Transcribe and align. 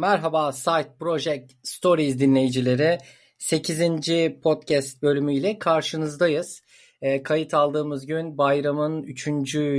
Merhaba 0.00 0.52
Site 0.52 0.90
Project 0.98 1.52
Stories 1.62 2.18
dinleyicileri. 2.18 2.98
8. 3.38 3.80
podcast 4.42 5.02
bölümüyle 5.02 5.58
karşınızdayız. 5.58 6.62
E, 7.02 7.22
kayıt 7.22 7.54
aldığımız 7.54 8.06
gün 8.06 8.38
bayramın 8.38 9.02
3. 9.02 9.24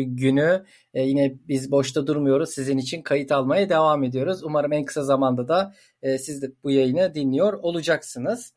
günü. 0.06 0.66
E, 0.94 1.02
yine 1.02 1.34
biz 1.48 1.72
boşta 1.72 2.08
durmuyoruz. 2.08 2.50
Sizin 2.50 2.78
için 2.78 3.02
kayıt 3.02 3.32
almaya 3.32 3.70
devam 3.70 4.04
ediyoruz. 4.04 4.44
Umarım 4.44 4.74
en 4.74 4.86
kısa 4.86 5.04
zamanda 5.04 5.48
da 5.48 5.76
e, 6.02 6.18
siz 6.18 6.42
de 6.42 6.52
bu 6.64 6.72
yayını 6.72 7.16
dinliyor 7.16 7.54
olacaksınız. 7.54 8.54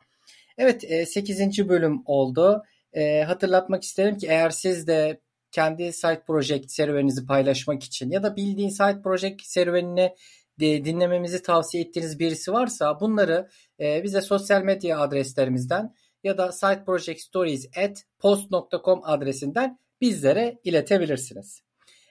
Evet 0.59 0.85
e, 0.85 1.07
8. 1.07 1.69
bölüm 1.69 2.03
oldu. 2.07 2.63
E, 2.93 3.23
hatırlatmak 3.23 3.83
isterim 3.83 4.19
ki 4.19 4.27
eğer 4.27 4.51
siz 4.51 4.87
de 4.87 5.21
kendi 5.51 5.93
site 5.93 6.23
project 6.27 6.71
serüveninizi 6.71 7.27
paylaşmak 7.27 7.83
için 7.83 8.11
ya 8.11 8.23
da 8.23 8.37
bildiğin 8.37 8.69
site 8.69 9.03
project 9.03 9.43
serüvenini 9.43 10.15
dinlememizi 10.61 11.43
tavsiye 11.43 11.85
ettiğiniz 11.85 12.19
birisi 12.19 12.53
varsa 12.53 13.01
bunları 13.01 13.49
e, 13.81 14.03
bize 14.03 14.21
sosyal 14.21 14.63
medya 14.63 14.99
adreslerimizden 14.99 15.95
ya 16.25 16.39
da 16.39 16.53
siteprojectstories@post.com 16.53 19.01
adresinden 19.05 19.79
bizlere 20.01 20.59
iletebilirsiniz. 20.65 21.63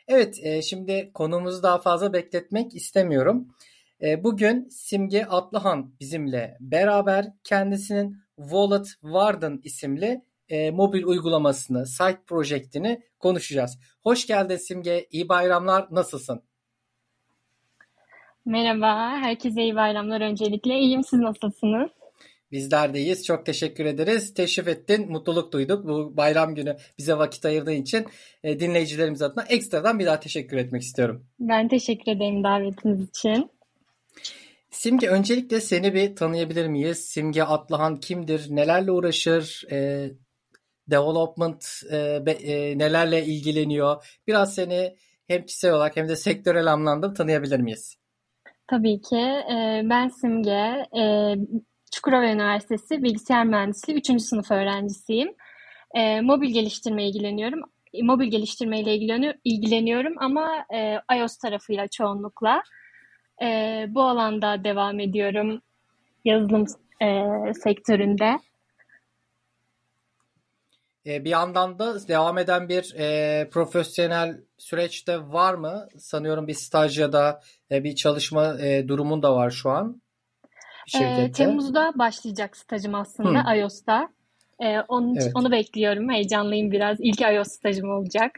Evet, 0.08 0.40
e, 0.44 0.62
şimdi 0.62 1.12
konumuzu 1.14 1.64
daha 1.64 1.78
fazla 1.78 2.14
bekletmek 2.14 2.76
istemiyorum. 2.76 3.48
E, 4.02 4.24
bugün 4.24 4.70
Simge 4.70 5.26
Atlıhan 5.26 5.96
bizimle 6.00 6.58
beraber 6.60 7.26
kendisinin 7.44 8.18
Wallet 8.36 8.88
Warden 8.88 9.60
isimli 9.64 10.22
e, 10.50 10.72
mobil 10.72 11.04
uygulamasını, 11.04 11.88
site 11.88 12.22
projektini 12.28 13.04
konuşacağız. 13.20 13.78
Hoş 14.04 14.28
geldin 14.28 14.58
Simge, 14.58 15.08
iyi 15.12 15.30
bayramlar, 15.30 15.88
nasılsın? 15.92 16.44
Merhaba, 18.46 19.10
herkese 19.10 19.64
iyi 19.64 19.76
bayramlar 19.76 20.22
öncelikle. 20.22 20.80
İyiyim, 20.80 21.04
siz 21.04 21.20
nasılsınız? 21.20 21.90
Bizler 22.52 22.94
de 22.94 23.00
iyiyiz. 23.00 23.26
Çok 23.26 23.46
teşekkür 23.46 23.86
ederiz. 23.86 24.34
Teşrif 24.34 24.68
ettin. 24.68 25.12
Mutluluk 25.12 25.54
duyduk. 25.54 25.88
Bu 25.88 26.18
bayram 26.18 26.56
günü 26.56 26.78
bize 26.98 27.18
vakit 27.18 27.46
ayırdığın 27.46 27.72
için 27.72 28.06
e, 28.44 28.60
dinleyicilerimiz 28.60 29.22
adına 29.22 29.44
ekstradan 29.44 30.00
bir 30.00 30.06
daha 30.06 30.20
teşekkür 30.20 30.58
etmek 30.58 30.82
istiyorum. 30.82 31.26
Ben 31.40 31.68
teşekkür 31.68 32.12
ederim 32.12 32.44
davetiniz 32.44 33.10
için. 33.10 33.52
Simge 34.70 35.08
öncelikle 35.08 35.62
seni 35.62 35.94
bir 35.94 36.16
tanıyabilir 36.16 36.68
miyiz? 36.68 36.98
Simge 36.98 37.44
Atlıhan 37.44 37.96
kimdir? 37.96 38.48
Nelerle 38.50 38.92
uğraşır? 38.92 39.64
E, 39.72 40.10
development 40.88 41.66
e, 41.92 41.98
e, 41.98 42.78
nelerle 42.78 43.26
ilgileniyor? 43.26 44.20
Biraz 44.28 44.56
seni 44.56 44.96
hem 45.28 45.46
kişisel 45.46 45.74
olarak 45.74 45.98
hem 45.98 46.10
de 46.10 46.16
sektörel 46.16 46.74
anlamda 46.74 47.14
tanıyabilir 47.14 47.60
miyiz? 47.60 48.03
Tabii 48.68 49.02
ki. 49.02 49.16
E, 49.52 49.82
ben 49.84 50.08
Simge. 50.08 50.88
E, 51.00 51.36
Çukurova 51.92 52.26
Üniversitesi 52.26 53.04
Bilgisayar 53.04 53.46
Mühendisliği 53.46 54.00
3. 54.00 54.22
sınıf 54.22 54.52
öğrencisiyim. 54.52 55.36
E, 55.96 56.22
mobil 56.22 56.54
geliştirme 56.54 57.08
ilgileniyorum. 57.08 57.62
Mobil 58.02 58.28
geliştirme 58.28 58.80
ile 58.80 58.96
ilgileniyorum 59.44 60.14
ama 60.18 60.66
e, 60.74 61.00
iOS 61.18 61.38
tarafıyla 61.38 61.88
çoğunlukla. 61.88 62.64
Bu 63.88 64.02
alanda 64.02 64.64
devam 64.64 65.00
ediyorum 65.00 65.62
yazılım 66.26 66.66
e, 67.02 67.24
sektöründe. 67.54 68.40
E, 71.06 71.26
bir 71.26 71.30
yandan 71.30 71.80
da 71.80 72.08
devam 72.08 72.38
eden 72.38 72.70
bir 72.70 72.96
e, 72.98 73.50
profesyonel 73.50 74.38
süreçte 74.58 75.20
var 75.20 75.54
mı? 75.54 75.88
Sanıyorum 75.98 76.48
bir 76.48 76.54
staj 76.54 77.00
ya 77.00 77.14
da 77.14 77.42
e, 77.72 77.84
bir 77.84 77.96
çalışma 77.96 78.60
e, 78.62 78.88
durumun 78.88 79.24
da 79.24 79.36
var 79.36 79.50
şu 79.50 79.70
an. 79.70 80.02
E, 81.02 81.32
Temmuz'da 81.32 81.94
başlayacak 81.96 82.58
stajım 82.58 82.96
aslında 82.96 83.52
Hı. 83.52 83.58
iOS'ta. 83.58 84.10
E, 84.60 84.80
onun, 84.88 85.16
evet. 85.16 85.32
Onu 85.36 85.52
bekliyorum. 85.52 86.10
Heyecanlıyım 86.10 86.72
biraz. 86.72 86.98
İlk 87.00 87.22
iOS 87.22 87.48
stajım 87.48 87.90
olacak. 87.90 88.32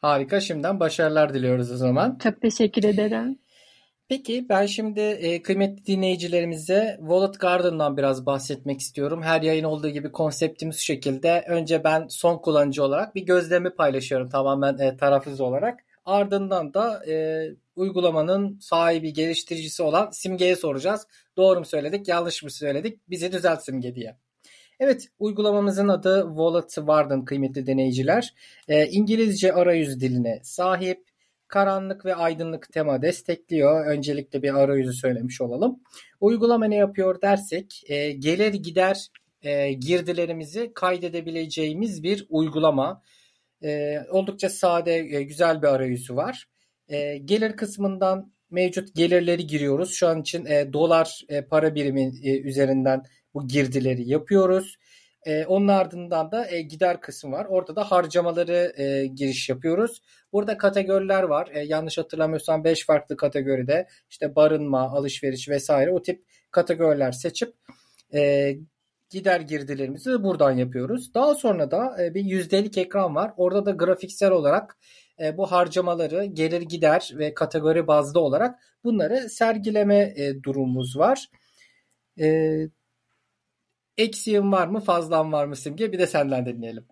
Harika. 0.00 0.40
Şimdiden 0.40 0.80
başarılar 0.80 1.34
diliyoruz 1.34 1.72
o 1.72 1.76
zaman. 1.76 2.18
Çok 2.22 2.40
teşekkür 2.40 2.84
ederim. 2.84 3.38
Peki 4.08 4.46
ben 4.48 4.66
şimdi 4.66 5.00
e, 5.00 5.42
kıymetli 5.42 5.86
dinleyicilerimize 5.86 6.96
Wallet 7.00 7.40
Garden'dan 7.40 7.96
biraz 7.96 8.26
bahsetmek 8.26 8.80
istiyorum. 8.80 9.22
Her 9.22 9.42
yayın 9.42 9.64
olduğu 9.64 9.88
gibi 9.88 10.12
konseptimiz 10.12 10.76
şu 10.76 10.84
şekilde. 10.84 11.44
Önce 11.48 11.84
ben 11.84 12.06
son 12.08 12.38
kullanıcı 12.38 12.84
olarak 12.84 13.14
bir 13.14 13.22
gözlemi 13.22 13.70
paylaşıyorum 13.74 14.28
tamamen 14.28 14.78
e, 14.78 14.96
tarafsız 14.96 15.40
olarak. 15.40 15.80
Ardından 16.04 16.74
da 16.74 17.06
e, 17.06 17.46
uygulamanın 17.76 18.58
sahibi, 18.58 19.12
geliştiricisi 19.12 19.82
olan 19.82 20.10
Simge'ye 20.10 20.56
soracağız. 20.56 21.06
Doğru 21.36 21.58
mu 21.58 21.64
söyledik, 21.64 22.08
yanlış 22.08 22.42
mı 22.42 22.50
söyledik? 22.50 23.00
Bizi 23.10 23.32
düzelt 23.32 23.62
Simge 23.62 23.94
diye. 23.94 24.16
Evet, 24.80 25.08
uygulamamızın 25.18 25.88
adı 25.88 26.24
Wallet 26.28 26.70
Warden 26.74 27.24
kıymetli 27.24 27.66
deneyiciler. 27.66 28.34
E, 28.68 28.86
İngilizce 28.86 29.52
arayüz 29.52 30.00
diline 30.00 30.40
sahip 30.42 31.11
karanlık 31.52 32.04
ve 32.04 32.14
aydınlık 32.14 32.72
tema 32.72 33.02
destekliyor. 33.02 33.86
Öncelikle 33.86 34.42
bir 34.42 34.54
arayüzü 34.54 34.92
söylemiş 34.92 35.40
olalım. 35.40 35.80
Uygulama 36.20 36.66
ne 36.66 36.76
yapıyor 36.76 37.22
dersek 37.22 37.82
e, 37.86 38.12
gelir 38.12 38.54
gider 38.54 39.08
e, 39.42 39.72
girdilerimizi 39.72 40.72
kaydedebileceğimiz 40.74 42.02
bir 42.02 42.26
uygulama. 42.28 43.02
E, 43.64 44.00
oldukça 44.10 44.48
sade, 44.48 44.96
e, 44.96 45.22
güzel 45.22 45.62
bir 45.62 45.66
arayüzü 45.66 46.16
var. 46.16 46.46
E, 46.88 47.18
gelir 47.18 47.56
kısmından 47.56 48.32
mevcut 48.50 48.94
gelirleri 48.94 49.46
giriyoruz. 49.46 49.94
Şu 49.94 50.08
an 50.08 50.20
için 50.20 50.46
e, 50.46 50.72
dolar 50.72 51.20
e, 51.28 51.42
para 51.42 51.74
birimi 51.74 52.12
e, 52.22 52.40
üzerinden 52.40 53.02
bu 53.34 53.48
girdileri 53.48 54.08
yapıyoruz. 54.08 54.76
E, 55.26 55.46
onun 55.46 55.68
ardından 55.68 56.32
da 56.32 56.50
e, 56.50 56.62
gider 56.62 57.00
kısmı 57.00 57.32
var. 57.32 57.46
Orada 57.48 57.76
da 57.76 57.90
harcamaları 57.90 58.72
e, 58.76 59.06
giriş 59.06 59.48
yapıyoruz. 59.48 60.02
Burada 60.32 60.58
kategoriler 60.58 61.22
var. 61.22 61.48
E, 61.52 61.60
yanlış 61.60 61.98
hatırlamıyorsam 61.98 62.64
5 62.64 62.86
farklı 62.86 63.16
kategoride 63.16 63.86
işte 64.10 64.36
barınma, 64.36 64.80
alışveriş 64.80 65.48
vesaire 65.48 65.90
o 65.90 66.02
tip 66.02 66.24
kategoriler 66.50 67.12
seçip 67.12 67.54
e, 68.14 68.52
gider 69.10 69.40
girdilerimizi 69.40 70.22
buradan 70.22 70.52
yapıyoruz. 70.52 71.14
Daha 71.14 71.34
sonra 71.34 71.70
da 71.70 72.04
e, 72.04 72.14
bir 72.14 72.24
yüzdelik 72.24 72.78
ekran 72.78 73.14
var. 73.14 73.32
Orada 73.36 73.66
da 73.66 73.70
grafiksel 73.70 74.30
olarak 74.30 74.78
e, 75.20 75.36
bu 75.36 75.52
harcamaları 75.52 76.24
gelir 76.24 76.62
gider 76.62 77.12
ve 77.18 77.34
kategori 77.34 77.86
bazlı 77.86 78.20
olarak 78.20 78.58
bunları 78.84 79.30
sergileme 79.30 80.14
e, 80.16 80.42
durumumuz 80.42 80.98
var. 80.98 81.28
E, 82.20 82.56
eksiğin 83.98 84.52
var 84.52 84.66
mı 84.66 84.80
fazlan 84.80 85.32
var 85.32 85.44
mı 85.46 85.56
Simge? 85.56 85.92
Bir 85.92 85.98
de 85.98 86.06
senden 86.06 86.46
dinleyelim. 86.46 86.86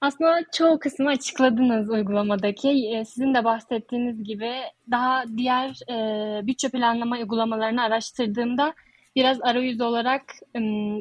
Aslında 0.00 0.40
çoğu 0.52 0.78
kısmı 0.78 1.08
açıkladınız 1.08 1.90
uygulamadaki. 1.90 3.02
Sizin 3.06 3.34
de 3.34 3.44
bahsettiğiniz 3.44 4.24
gibi 4.24 4.50
daha 4.90 5.24
diğer 5.36 5.68
e, 5.90 6.46
bütçe 6.46 6.68
planlama 6.68 7.16
uygulamalarını 7.16 7.82
araştırdığımda 7.82 8.74
biraz 9.16 9.38
arayüz 9.42 9.80
olarak 9.80 10.22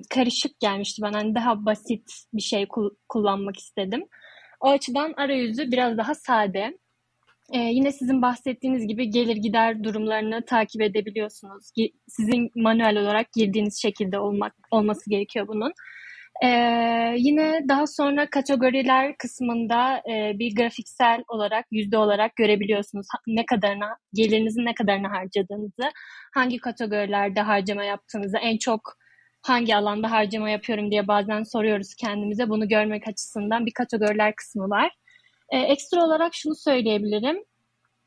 karışık 0.09 0.59
gelmişti 0.59 1.01
bana. 1.01 1.17
Yani 1.17 1.35
daha 1.35 1.65
basit 1.65 2.11
bir 2.33 2.41
şey 2.41 2.67
kul- 2.67 2.95
kullanmak 3.09 3.57
istedim. 3.57 4.05
O 4.61 4.69
açıdan 4.69 5.13
arayüzü 5.17 5.71
biraz 5.71 5.97
daha 5.97 6.15
sade. 6.15 6.77
Ee, 7.53 7.59
yine 7.59 7.91
sizin 7.91 8.21
bahsettiğiniz 8.21 8.87
gibi 8.87 9.09
gelir 9.09 9.35
gider 9.35 9.83
durumlarını 9.83 10.45
takip 10.45 10.81
edebiliyorsunuz. 10.81 11.69
Sizin 12.07 12.51
manuel 12.55 12.97
olarak 12.97 13.33
girdiğiniz 13.33 13.81
şekilde 13.81 14.19
olmak 14.19 14.53
olması 14.71 15.09
gerekiyor 15.09 15.47
bunun. 15.47 15.73
Ee, 16.43 16.47
yine 17.17 17.61
daha 17.69 17.87
sonra 17.87 18.29
kategoriler 18.29 19.17
kısmında 19.17 19.97
e, 19.97 20.39
bir 20.39 20.55
grafiksel 20.55 21.23
olarak, 21.27 21.65
yüzde 21.71 21.97
olarak 21.97 22.35
görebiliyorsunuz 22.35 23.07
ne 23.27 23.45
kadarına, 23.45 23.97
gelirinizin 24.13 24.65
ne 24.65 24.73
kadarını 24.73 25.07
harcadığınızı, 25.07 25.91
hangi 26.33 26.57
kategorilerde 26.57 27.41
harcama 27.41 27.83
yaptığınızı, 27.83 28.37
en 28.37 28.57
çok 28.57 28.81
hangi 29.41 29.75
alanda 29.75 30.11
harcama 30.11 30.49
yapıyorum 30.49 30.91
diye 30.91 31.07
bazen 31.07 31.43
soruyoruz 31.43 31.95
kendimize. 31.95 32.49
Bunu 32.49 32.67
görmek 32.67 33.07
açısından 33.07 33.65
bir 33.65 33.73
kategoriler 33.73 34.35
kısmı 34.35 34.69
var. 34.69 34.91
E, 35.53 35.57
ekstra 35.57 36.05
olarak 36.05 36.35
şunu 36.35 36.55
söyleyebilirim. 36.55 37.43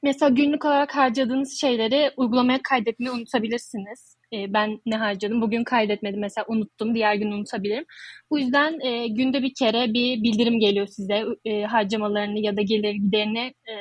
Mesela 0.03 0.31
günlük 0.31 0.65
olarak 0.65 0.97
harcadığınız 0.97 1.61
şeyleri 1.61 2.11
uygulamaya 2.17 2.61
kaydetmeyi 2.63 3.11
unutabilirsiniz. 3.11 4.17
E, 4.33 4.53
ben 4.53 4.81
ne 4.87 4.97
harcadım? 4.97 5.43
Bugün 5.43 5.65
kaydetmedim. 5.65 6.21
Mesela 6.21 6.45
unuttum. 6.49 6.95
Diğer 6.95 7.15
gün 7.15 7.33
unutabilirim. 7.33 7.85
Bu 8.31 8.39
yüzden 8.39 8.81
e, 8.81 9.09
günde 9.09 9.43
bir 9.43 9.55
kere 9.55 9.93
bir 9.95 10.23
bildirim 10.23 10.61
geliyor 10.61 10.87
size. 10.87 11.25
E, 11.45 11.63
harcamalarını 11.63 12.39
ya 12.39 12.57
da 12.57 12.63
gelir 12.63 12.95
giderini 12.95 13.55
e, 13.69 13.75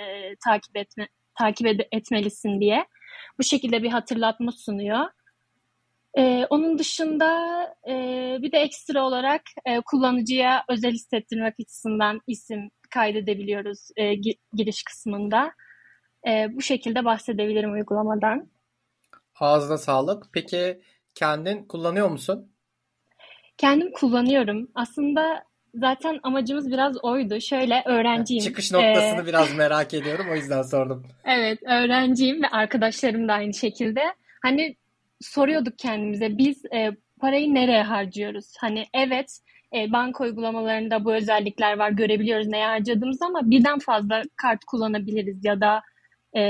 takip 0.45 0.77
etme 0.77 1.07
takip 1.39 1.67
ed- 1.67 1.87
etmelisin 1.91 2.61
diye. 2.61 2.85
Bu 3.39 3.43
şekilde 3.43 3.83
bir 3.83 3.89
hatırlatma 3.89 4.51
sunuyor. 4.51 5.05
Ee, 6.17 6.47
onun 6.49 6.79
dışında 6.79 7.29
e, 7.89 7.93
bir 8.41 8.51
de 8.51 8.57
ekstra 8.57 9.05
olarak 9.05 9.41
e, 9.65 9.81
kullanıcıya 9.81 10.63
özel 10.69 10.91
hissettirmek 10.91 11.53
açısından 11.61 12.21
isim 12.27 12.69
kaydedebiliyoruz 12.95 13.89
e, 13.95 14.13
giriş 14.53 14.83
kısmında. 14.83 15.51
E, 16.27 16.47
bu 16.55 16.61
şekilde 16.61 17.05
bahsedebilirim 17.05 17.73
uygulamadan. 17.73 18.47
Ağzına 19.39 19.77
sağlık. 19.77 20.23
Peki 20.33 20.81
kendin 21.15 21.63
kullanıyor 21.63 22.09
musun? 22.09 22.51
Kendim 23.57 23.91
kullanıyorum. 23.91 24.67
Aslında 24.75 25.43
zaten 25.73 26.19
amacımız 26.23 26.71
biraz 26.71 27.03
oydu. 27.03 27.41
Şöyle 27.41 27.83
öğrenciyim. 27.85 28.43
Çıkış 28.43 28.71
noktasını 28.71 29.21
ee, 29.21 29.25
biraz 29.25 29.55
merak 29.57 29.93
ediyorum. 29.93 30.25
O 30.31 30.35
yüzden 30.35 30.61
sordum. 30.61 31.07
Evet, 31.25 31.59
öğrenciyim 31.63 32.43
ve 32.43 32.47
arkadaşlarım 32.47 33.27
da 33.27 33.33
aynı 33.33 33.53
şekilde. 33.53 34.01
Hani 34.41 34.75
soruyorduk 35.21 35.79
kendimize 35.79 36.37
biz 36.37 36.65
e, 36.65 36.91
parayı 37.19 37.53
nereye 37.53 37.83
harcıyoruz? 37.83 38.53
Hani 38.59 38.85
evet 38.93 39.39
e, 39.75 39.91
banka 39.91 40.23
uygulamalarında 40.23 41.05
bu 41.05 41.13
özellikler 41.13 41.77
var 41.77 41.91
görebiliyoruz 41.91 42.47
neye 42.47 42.65
harcadığımız 42.65 43.21
ama 43.21 43.49
birden 43.49 43.79
fazla 43.79 44.23
kart 44.35 44.65
kullanabiliriz 44.65 45.45
ya 45.45 45.61
da 45.61 45.81
e, 46.35 46.41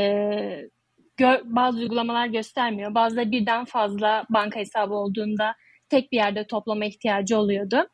gö- 1.17 1.43
bazı 1.45 1.79
uygulamalar 1.79 2.27
göstermiyor. 2.27 2.95
Bazıları 2.95 3.31
birden 3.31 3.65
fazla 3.65 4.25
banka 4.29 4.59
hesabı 4.59 4.93
olduğunda 4.93 5.55
tek 5.89 6.11
bir 6.11 6.17
yerde 6.17 6.47
toplama 6.47 6.85
ihtiyacı 6.85 7.37
oluyordu. 7.37 7.87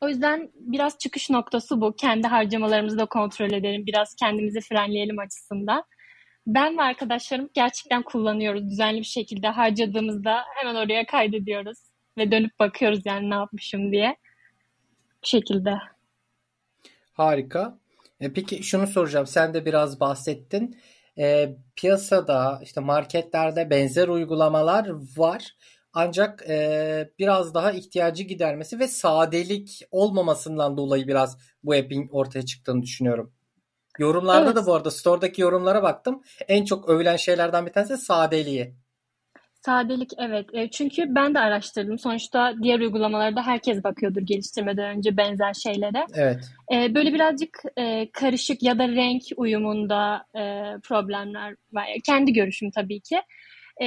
O 0.00 0.08
yüzden 0.08 0.50
biraz 0.54 0.98
çıkış 0.98 1.30
noktası 1.30 1.80
bu. 1.80 1.96
Kendi 1.96 2.26
harcamalarımızı 2.28 2.98
da 2.98 3.06
kontrol 3.06 3.52
edelim. 3.52 3.86
Biraz 3.86 4.14
kendimizi 4.14 4.60
frenleyelim 4.60 5.18
açısından. 5.18 5.84
Ben 6.46 6.78
ve 6.78 6.82
arkadaşlarım 6.82 7.50
gerçekten 7.54 8.02
kullanıyoruz. 8.02 8.70
Düzenli 8.70 8.98
bir 8.98 9.04
şekilde 9.04 9.48
harcadığımızda 9.48 10.42
hemen 10.56 10.74
oraya 10.74 11.06
kaydediyoruz. 11.06 11.78
Ve 12.18 12.30
dönüp 12.32 12.58
bakıyoruz 12.58 13.00
yani 13.04 13.30
ne 13.30 13.34
yapmışım 13.34 13.92
diye. 13.92 14.16
Bu 15.22 15.26
şekilde. 15.26 15.78
Harika. 17.12 17.78
E 18.20 18.32
peki 18.32 18.62
şunu 18.62 18.86
soracağım. 18.86 19.26
Sen 19.26 19.54
de 19.54 19.64
biraz 19.64 20.00
bahsettin. 20.00 20.76
E, 21.18 21.56
piyasada 21.76 22.60
işte 22.62 22.80
marketlerde 22.80 23.70
benzer 23.70 24.08
uygulamalar 24.08 24.90
var. 25.16 25.56
Ancak 25.92 26.50
e, 26.50 27.10
biraz 27.18 27.54
daha 27.54 27.72
ihtiyacı 27.72 28.22
gidermesi 28.22 28.78
ve 28.78 28.88
sadelik 28.88 29.82
olmamasından 29.90 30.76
dolayı 30.76 31.08
biraz 31.08 31.38
bu 31.64 31.72
app'in 31.72 32.08
ortaya 32.08 32.42
çıktığını 32.42 32.82
düşünüyorum. 32.82 33.32
Yorumlarda 33.98 34.46
evet. 34.46 34.56
da 34.56 34.66
bu 34.66 34.74
arada 34.74 34.90
store'daki 34.90 35.42
yorumlara 35.42 35.82
baktım. 35.82 36.22
En 36.48 36.64
çok 36.64 36.88
övülen 36.88 37.16
şeylerden 37.16 37.66
bir 37.66 37.72
tanesi 37.72 37.98
sadeliği. 37.98 38.74
Sadelik 39.64 40.10
evet. 40.18 40.46
E, 40.52 40.70
çünkü 40.70 41.14
ben 41.14 41.34
de 41.34 41.38
araştırdım. 41.38 41.98
Sonuçta 41.98 42.54
diğer 42.62 42.80
uygulamalarda 42.80 43.42
herkes 43.42 43.84
bakıyordur 43.84 44.20
geliştirmeden 44.20 44.96
önce 44.96 45.16
benzer 45.16 45.54
şeylere. 45.54 46.06
Evet. 46.14 46.50
E, 46.72 46.94
böyle 46.94 47.12
birazcık 47.14 47.62
e, 47.76 48.10
karışık 48.12 48.62
ya 48.62 48.78
da 48.78 48.88
renk 48.88 49.22
uyumunda 49.36 50.26
problemler 50.82 51.56
var. 51.72 51.86
Kendi 52.06 52.32
görüşüm 52.32 52.70
tabii 52.70 53.00
ki. 53.00 53.20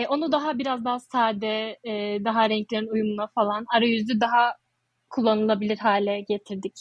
Onu 0.10 0.32
daha 0.32 0.58
biraz 0.58 0.86
daha 0.86 1.00
sade, 1.00 1.80
daha 2.26 2.50
renklerin 2.50 2.88
uyumuna 2.88 3.28
falan 3.28 3.66
arayüzü 3.76 4.22
daha 4.22 4.54
kullanılabilir 5.10 5.78
hale 5.78 6.22
getirdik. 6.22 6.74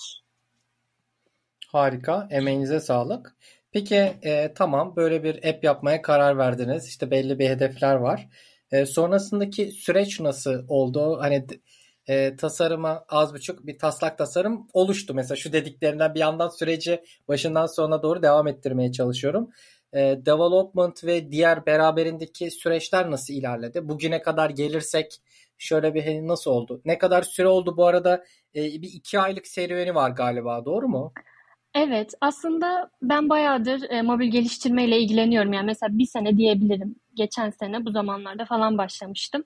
Harika. 1.68 2.28
Emeğinize 2.30 2.80
sağlık. 2.80 3.36
Peki 3.72 4.12
e, 4.22 4.52
tamam 4.54 4.96
böyle 4.96 5.24
bir 5.24 5.48
app 5.48 5.64
yapmaya 5.64 6.02
karar 6.02 6.38
verdiniz. 6.38 6.88
İşte 6.88 7.10
belli 7.10 7.38
bir 7.38 7.48
hedefler 7.48 7.94
var. 7.94 8.28
E, 8.72 8.86
sonrasındaki 8.86 9.72
süreç 9.72 10.20
nasıl 10.20 10.64
oldu? 10.68 11.18
Hani 11.20 11.46
e, 12.08 12.36
tasarıma 12.36 13.04
az 13.08 13.34
buçuk 13.34 13.66
bir 13.66 13.78
taslak 13.78 14.18
tasarım 14.18 14.68
oluştu. 14.72 15.14
Mesela 15.14 15.36
şu 15.36 15.52
dediklerinden 15.52 16.14
bir 16.14 16.20
yandan 16.20 16.48
süreci 16.48 17.02
başından 17.28 17.66
sonuna 17.66 18.02
doğru 18.02 18.22
devam 18.22 18.48
ettirmeye 18.48 18.92
çalışıyorum. 18.92 19.50
E, 19.92 19.98
development 20.26 21.04
ve 21.04 21.32
diğer 21.32 21.66
beraberindeki 21.66 22.50
süreçler 22.50 23.10
nasıl 23.10 23.34
ilerledi? 23.34 23.88
Bugüne 23.88 24.22
kadar 24.22 24.50
gelirsek 24.50 25.20
şöyle 25.58 25.94
bir 25.94 26.04
hani 26.04 26.28
nasıl 26.28 26.50
oldu? 26.50 26.82
Ne 26.84 26.98
kadar 26.98 27.22
süre 27.22 27.48
oldu 27.48 27.76
bu 27.76 27.86
arada? 27.86 28.24
E, 28.54 28.62
bir 28.62 28.90
iki 28.92 29.20
aylık 29.20 29.46
serüveni 29.46 29.94
var 29.94 30.10
galiba 30.10 30.64
doğru 30.64 30.88
mu? 30.88 31.12
Evet, 31.74 32.14
aslında 32.20 32.90
ben 33.02 33.28
bayağıdır 33.28 33.90
e, 33.90 34.02
mobil 34.02 34.30
geliştirmeyle 34.30 34.98
ilgileniyorum. 35.00 35.52
Yani 35.52 35.66
mesela 35.66 35.98
bir 35.98 36.06
sene 36.06 36.36
diyebilirim. 36.36 36.96
Geçen 37.14 37.50
sene 37.50 37.84
bu 37.84 37.90
zamanlarda 37.90 38.44
falan 38.44 38.78
başlamıştım. 38.78 39.44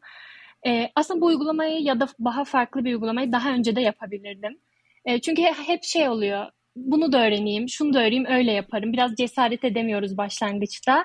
E, 0.67 0.91
aslında 0.95 1.21
bu 1.21 1.27
uygulamayı 1.27 1.83
ya 1.83 2.01
da 2.01 2.09
daha 2.25 2.45
farklı 2.45 2.85
bir 2.85 2.95
uygulamayı 2.95 3.33
daha 3.33 3.51
önce 3.53 3.77
de 3.77 3.81
yapabilirdim. 3.81 4.59
E, 5.05 5.21
çünkü 5.21 5.43
hep 5.43 5.85
şey 5.85 6.09
oluyor. 6.09 6.47
Bunu 6.77 7.13
da 7.13 7.27
öğreneyim, 7.27 7.69
şunu 7.69 7.95
da 7.95 8.01
öğreneyim, 8.01 8.27
öyle 8.27 8.53
yaparım. 8.53 8.93
Biraz 8.93 9.15
cesaret 9.17 9.65
edemiyoruz 9.65 10.17
başlangıçta. 10.17 11.05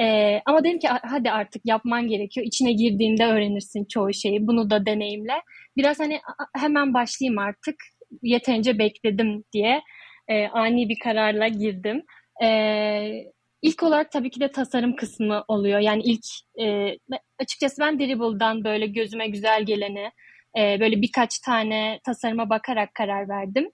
E, 0.00 0.40
ama 0.46 0.64
dedim 0.64 0.78
ki 0.78 0.88
hadi 1.02 1.30
artık 1.30 1.62
yapman 1.66 2.08
gerekiyor. 2.08 2.46
İçine 2.46 2.72
girdiğinde 2.72 3.26
öğrenirsin 3.26 3.84
çoğu 3.84 4.12
şeyi. 4.14 4.46
Bunu 4.46 4.70
da 4.70 4.86
deneyimle. 4.86 5.42
Biraz 5.76 6.00
hani 6.00 6.20
hemen 6.56 6.94
başlayayım 6.94 7.38
artık. 7.38 7.76
Yeterince 8.22 8.78
bekledim 8.78 9.44
diye 9.52 9.82
e, 10.28 10.48
ani 10.48 10.88
bir 10.88 10.98
kararla 10.98 11.48
girdim. 11.48 12.02
E, 12.42 12.48
ilk 13.62 13.82
olarak 13.82 14.12
tabii 14.12 14.30
ki 14.30 14.40
de 14.40 14.50
tasarım 14.50 14.96
kısmı 14.96 15.44
oluyor. 15.48 15.78
Yani 15.78 16.02
ilk 16.02 16.24
e, 16.60 16.96
açıkçası 17.38 17.80
ben 17.80 17.98
Dribble'dan 17.98 18.64
böyle 18.64 18.86
gözüme 18.86 19.28
güzel 19.28 19.64
geleni 19.64 20.10
e, 20.58 20.80
böyle 20.80 21.02
birkaç 21.02 21.38
tane 21.38 22.00
tasarıma 22.04 22.50
bakarak 22.50 22.94
karar 22.94 23.28
verdim. 23.28 23.70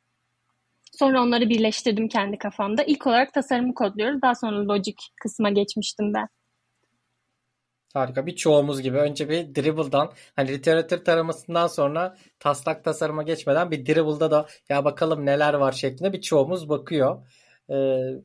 Sonra 0.93 1.23
onları 1.23 1.49
birleştirdim 1.49 2.09
kendi 2.09 2.39
kafamda. 2.39 2.83
İlk 2.83 3.07
olarak 3.07 3.35
tasarımı 3.35 3.75
kodluyoruz. 3.75 4.23
Daha 4.23 4.35
sonra 4.35 4.69
logic 4.69 4.97
kısma 5.23 5.51
geçmiştim 5.51 6.15
ben. 6.15 6.29
Harika. 7.95 8.27
Bir 8.27 8.37
çoğumuz 8.37 8.83
gibi 8.83 8.97
önce 8.99 9.29
bir 9.29 9.55
dribble'dan 9.55 10.13
hani 10.37 10.49
literatür 10.49 11.05
taramasından 11.05 11.67
sonra 11.67 12.17
taslak 12.39 12.85
tasarıma 12.85 13.23
geçmeden 13.23 13.71
bir 13.71 13.87
dribble'da 13.87 14.31
da 14.31 14.47
ya 14.69 14.85
bakalım 14.85 15.27
neler 15.27 15.55
var 15.55 15.73
şeklinde 15.73 16.13
bir 16.13 16.21
çoğumuz 16.21 16.69
bakıyor. 16.69 17.27
Ee, 17.71 17.75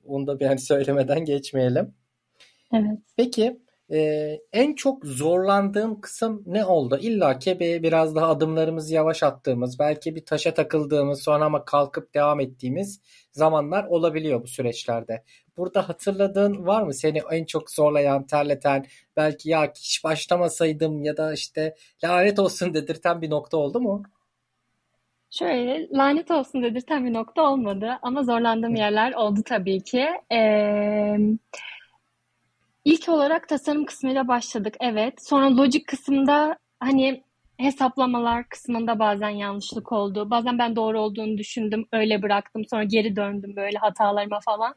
onu 0.06 0.28
da 0.28 0.40
bir 0.40 0.46
hani 0.46 0.60
söylemeden 0.60 1.26
geçmeyelim. 1.26 1.96
Evet. 2.74 3.00
Peki 3.18 3.60
ee, 3.92 4.40
en 4.54 4.74
çok 4.76 5.06
zorlandığın 5.06 5.96
kısım 5.96 6.44
ne 6.46 6.66
oldu? 6.66 7.00
İlla 7.02 7.40
ki 7.40 7.60
bir, 7.60 7.84
biraz 7.84 8.16
daha 8.16 8.28
adımlarımızı 8.28 8.94
yavaş 8.94 9.24
attığımız, 9.24 9.80
belki 9.80 10.16
bir 10.16 10.26
taşa 10.26 10.54
takıldığımız, 10.54 11.24
sonra 11.24 11.46
ama 11.46 11.66
kalkıp 11.66 12.14
devam 12.14 12.40
ettiğimiz 12.40 13.02
zamanlar 13.32 13.84
olabiliyor 13.84 14.44
bu 14.44 14.48
süreçlerde. 14.48 15.24
Burada 15.58 15.90
hatırladığın 15.90 16.66
var 16.66 16.84
mı 16.84 16.94
seni 16.94 17.22
en 17.32 17.46
çok 17.46 17.72
zorlayan, 17.72 18.28
terleten, 18.28 18.86
belki 19.18 19.50
ya 19.50 19.72
hiç 19.76 20.04
başlamasaydım 20.04 21.04
ya 21.04 21.18
da 21.18 21.34
işte 21.34 21.76
lanet 22.04 22.40
olsun 22.40 22.74
dedirten 22.74 23.22
bir 23.22 23.30
nokta 23.30 23.58
oldu 23.58 23.82
mu? 23.82 24.04
Şöyle 25.30 25.90
lanet 25.92 26.32
olsun 26.32 26.64
dedirten 26.64 27.06
bir 27.06 27.14
nokta 27.14 27.42
olmadı 27.42 28.00
ama 28.02 28.24
zorlandığım 28.24 28.76
yerler 28.76 29.14
oldu 29.14 29.40
tabii 29.46 29.84
ki. 29.84 30.08
Ee, 30.32 31.18
İlk 32.86 33.10
olarak 33.10 33.50
tasarım 33.50 33.86
kısmıyla 33.86 34.28
başladık. 34.28 34.76
Evet. 34.82 35.14
Sonra 35.28 35.58
logic 35.58 35.84
kısmında 35.86 36.58
hani 36.80 37.24
hesaplamalar 37.58 38.50
kısmında 38.50 39.00
bazen 39.00 39.30
yanlışlık 39.30 39.92
oldu. 39.92 40.30
Bazen 40.30 40.60
ben 40.60 40.76
doğru 40.76 41.02
olduğunu 41.02 41.38
düşündüm. 41.38 41.86
Öyle 41.92 42.22
bıraktım. 42.22 42.66
Sonra 42.70 42.84
geri 42.84 43.16
döndüm 43.16 43.56
böyle 43.56 43.78
hatalarıma 43.78 44.40
falan. 44.46 44.74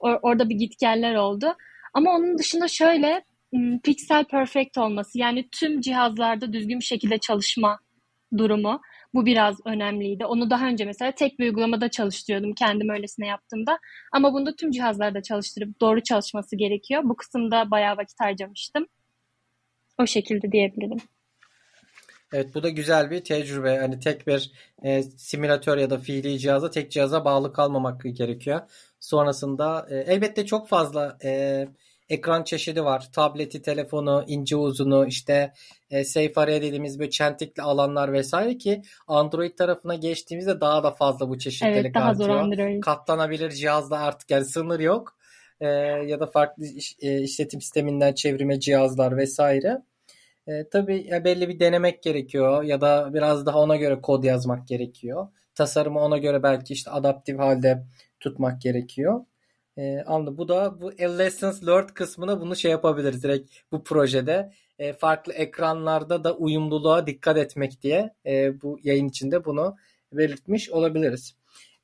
Or- 0.00 0.18
orada 0.22 0.48
bir 0.48 0.54
gitgeller 0.54 1.14
oldu. 1.14 1.54
Ama 1.94 2.10
onun 2.10 2.38
dışında 2.38 2.68
şöyle 2.68 3.24
pixel 3.82 4.24
perfect 4.24 4.78
olması 4.78 5.18
yani 5.18 5.48
tüm 5.52 5.80
cihazlarda 5.80 6.52
düzgün 6.52 6.80
bir 6.80 6.84
şekilde 6.84 7.18
çalışma 7.18 7.78
durumu. 8.38 8.80
Bu 9.16 9.26
biraz 9.26 9.56
önemliydi. 9.64 10.26
Onu 10.26 10.50
daha 10.50 10.66
önce 10.66 10.84
mesela 10.84 11.12
tek 11.12 11.38
bir 11.38 11.44
uygulamada 11.44 11.90
çalıştırıyordum 11.90 12.54
kendim 12.54 12.88
öylesine 12.88 13.26
yaptığımda. 13.26 13.78
Ama 14.12 14.32
bunda 14.32 14.56
tüm 14.56 14.70
cihazlarda 14.70 15.22
çalıştırıp 15.22 15.80
doğru 15.80 16.02
çalışması 16.02 16.56
gerekiyor. 16.56 17.02
Bu 17.04 17.16
kısımda 17.16 17.70
bayağı 17.70 17.96
vakit 17.96 18.20
harcamıştım. 18.20 18.86
O 19.98 20.06
şekilde 20.06 20.52
diyebilirim. 20.52 20.98
Evet 22.32 22.54
bu 22.54 22.62
da 22.62 22.68
güzel 22.68 23.10
bir 23.10 23.24
tecrübe. 23.24 23.78
Hani 23.78 24.00
tek 24.00 24.26
bir 24.26 24.52
e, 24.82 25.02
simülatör 25.02 25.78
ya 25.78 25.90
da 25.90 25.98
fiili 25.98 26.38
cihaza 26.38 26.70
tek 26.70 26.90
cihaza 26.90 27.24
bağlı 27.24 27.52
kalmamak 27.52 28.02
gerekiyor. 28.04 28.60
Sonrasında 29.00 29.86
e, 29.90 29.96
elbette 29.96 30.46
çok 30.46 30.68
fazla 30.68 31.18
e, 31.24 31.64
ekran 32.08 32.44
çeşidi 32.44 32.84
var. 32.84 33.08
Tableti, 33.12 33.62
telefonu, 33.62 34.24
ince 34.26 34.56
uzunu, 34.56 35.06
işte 35.06 35.52
e, 35.90 36.04
Safe 36.04 36.32
Area 36.36 36.62
dediğimiz 36.62 36.98
böyle 36.98 37.10
çentikli 37.10 37.62
alanlar 37.62 38.12
vesaire 38.12 38.58
ki 38.58 38.82
Android 39.06 39.56
tarafına 39.58 39.94
geçtiğimizde 39.94 40.60
daha 40.60 40.84
da 40.84 40.90
fazla 40.90 41.28
bu 41.28 41.38
çeşitlilik 41.38 41.76
evet, 41.76 41.94
daha 41.94 42.04
artıyor. 42.04 42.28
Zor 42.28 42.36
Android. 42.36 42.80
Katlanabilir 42.80 43.50
cihazda 43.50 43.98
artık 43.98 44.30
yani 44.30 44.44
sınır 44.44 44.80
yok. 44.80 45.16
E, 45.60 45.66
ya 46.06 46.20
da 46.20 46.26
farklı 46.26 46.64
iş, 46.64 46.96
e, 47.00 47.20
işletim 47.22 47.60
sisteminden 47.60 48.12
çevrime 48.12 48.60
cihazlar 48.60 49.16
vesaire. 49.16 49.82
E, 50.46 50.68
tabii 50.68 51.06
ya 51.06 51.24
belli 51.24 51.48
bir 51.48 51.60
denemek 51.60 52.02
gerekiyor 52.02 52.62
ya 52.62 52.80
da 52.80 53.10
biraz 53.14 53.46
daha 53.46 53.58
ona 53.58 53.76
göre 53.76 54.00
kod 54.00 54.24
yazmak 54.24 54.68
gerekiyor. 54.68 55.28
Tasarımı 55.54 56.00
ona 56.00 56.18
göre 56.18 56.42
belki 56.42 56.72
işte 56.72 56.90
adaptif 56.90 57.38
halde 57.38 57.84
tutmak 58.20 58.62
gerekiyor. 58.62 59.24
E, 59.76 60.02
anladım. 60.06 60.38
Bu 60.38 60.48
da 60.48 60.80
bu 60.80 60.92
lessons 60.92 61.66
learned 61.66 61.88
kısmına 61.88 62.40
bunu 62.40 62.56
şey 62.56 62.70
yapabiliriz 62.70 63.22
direkt 63.22 63.54
bu 63.72 63.84
projede 63.84 64.52
e, 64.78 64.92
farklı 64.92 65.32
ekranlarda 65.32 66.24
da 66.24 66.36
uyumluluğa 66.36 67.06
dikkat 67.06 67.36
etmek 67.36 67.82
diye 67.82 68.14
e, 68.26 68.62
bu 68.62 68.78
yayın 68.82 69.08
içinde 69.08 69.44
bunu 69.44 69.76
belirtmiş 70.12 70.70
olabiliriz. 70.70 71.36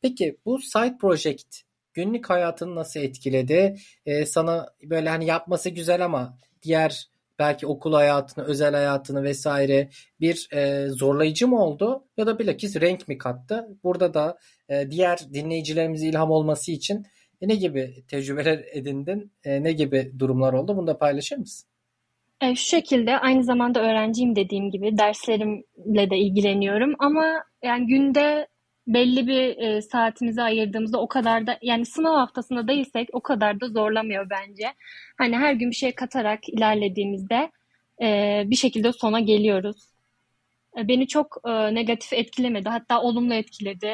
Peki 0.02 0.36
bu 0.46 0.58
side 0.58 0.96
project 1.00 1.60
günlük 1.94 2.30
hayatını 2.30 2.74
nasıl 2.74 3.00
etkiledi? 3.00 3.76
E, 4.06 4.26
sana 4.26 4.68
böyle 4.82 5.08
hani 5.08 5.26
yapması 5.26 5.70
güzel 5.70 6.04
ama 6.04 6.38
diğer 6.62 7.12
belki 7.38 7.66
okul 7.66 7.92
hayatını, 7.92 8.44
özel 8.44 8.74
hayatını 8.74 9.22
vesaire 9.22 9.88
bir 10.20 10.48
e, 10.52 10.88
zorlayıcı 10.88 11.48
mı 11.48 11.64
oldu 11.64 12.04
ya 12.16 12.26
da 12.26 12.38
bilakis 12.38 12.76
renk 12.76 13.08
mi 13.08 13.18
kattı? 13.18 13.68
Burada 13.84 14.14
da 14.14 14.38
e, 14.68 14.90
diğer 14.90 15.18
dinleyicilerimize 15.34 16.06
ilham 16.06 16.30
olması 16.30 16.72
için 16.72 17.06
e, 17.42 17.48
ne 17.48 17.54
gibi 17.54 18.04
tecrübeler 18.08 18.64
edindin? 18.72 19.32
E, 19.44 19.62
ne 19.62 19.72
gibi 19.72 20.12
durumlar 20.18 20.52
oldu? 20.52 20.76
Bunu 20.76 20.86
da 20.86 20.98
paylaşır 20.98 21.36
mısın? 21.36 21.68
E, 22.40 22.54
şu 22.54 22.66
şekilde 22.66 23.18
aynı 23.18 23.44
zamanda 23.44 23.80
öğrenciyim 23.80 24.36
dediğim 24.36 24.70
gibi 24.70 24.98
derslerimle 24.98 26.10
de 26.10 26.18
ilgileniyorum 26.18 26.94
ama 26.98 27.44
yani 27.62 27.86
günde 27.86 28.46
belli 28.86 29.26
bir 29.26 29.58
e, 29.58 29.82
saatimizi 29.82 30.42
ayırdığımızda 30.42 31.00
o 31.00 31.08
kadar 31.08 31.46
da 31.46 31.58
yani 31.62 31.86
sınav 31.86 32.14
haftasında 32.14 32.68
değilsek 32.68 33.08
o 33.12 33.20
kadar 33.20 33.60
da 33.60 33.68
zorlamıyor 33.68 34.30
bence. 34.30 34.66
Hani 35.18 35.36
her 35.36 35.52
gün 35.52 35.70
bir 35.70 35.76
şey 35.76 35.92
katarak 35.94 36.48
ilerlediğimizde 36.48 37.50
bir 38.50 38.56
şekilde 38.56 38.92
sona 38.92 39.20
geliyoruz. 39.20 39.76
Beni 40.76 41.06
çok 41.08 41.44
negatif 41.72 42.12
etkilemedi 42.12 42.68
hatta 42.68 43.02
olumlu 43.02 43.34
etkiledi. 43.34 43.92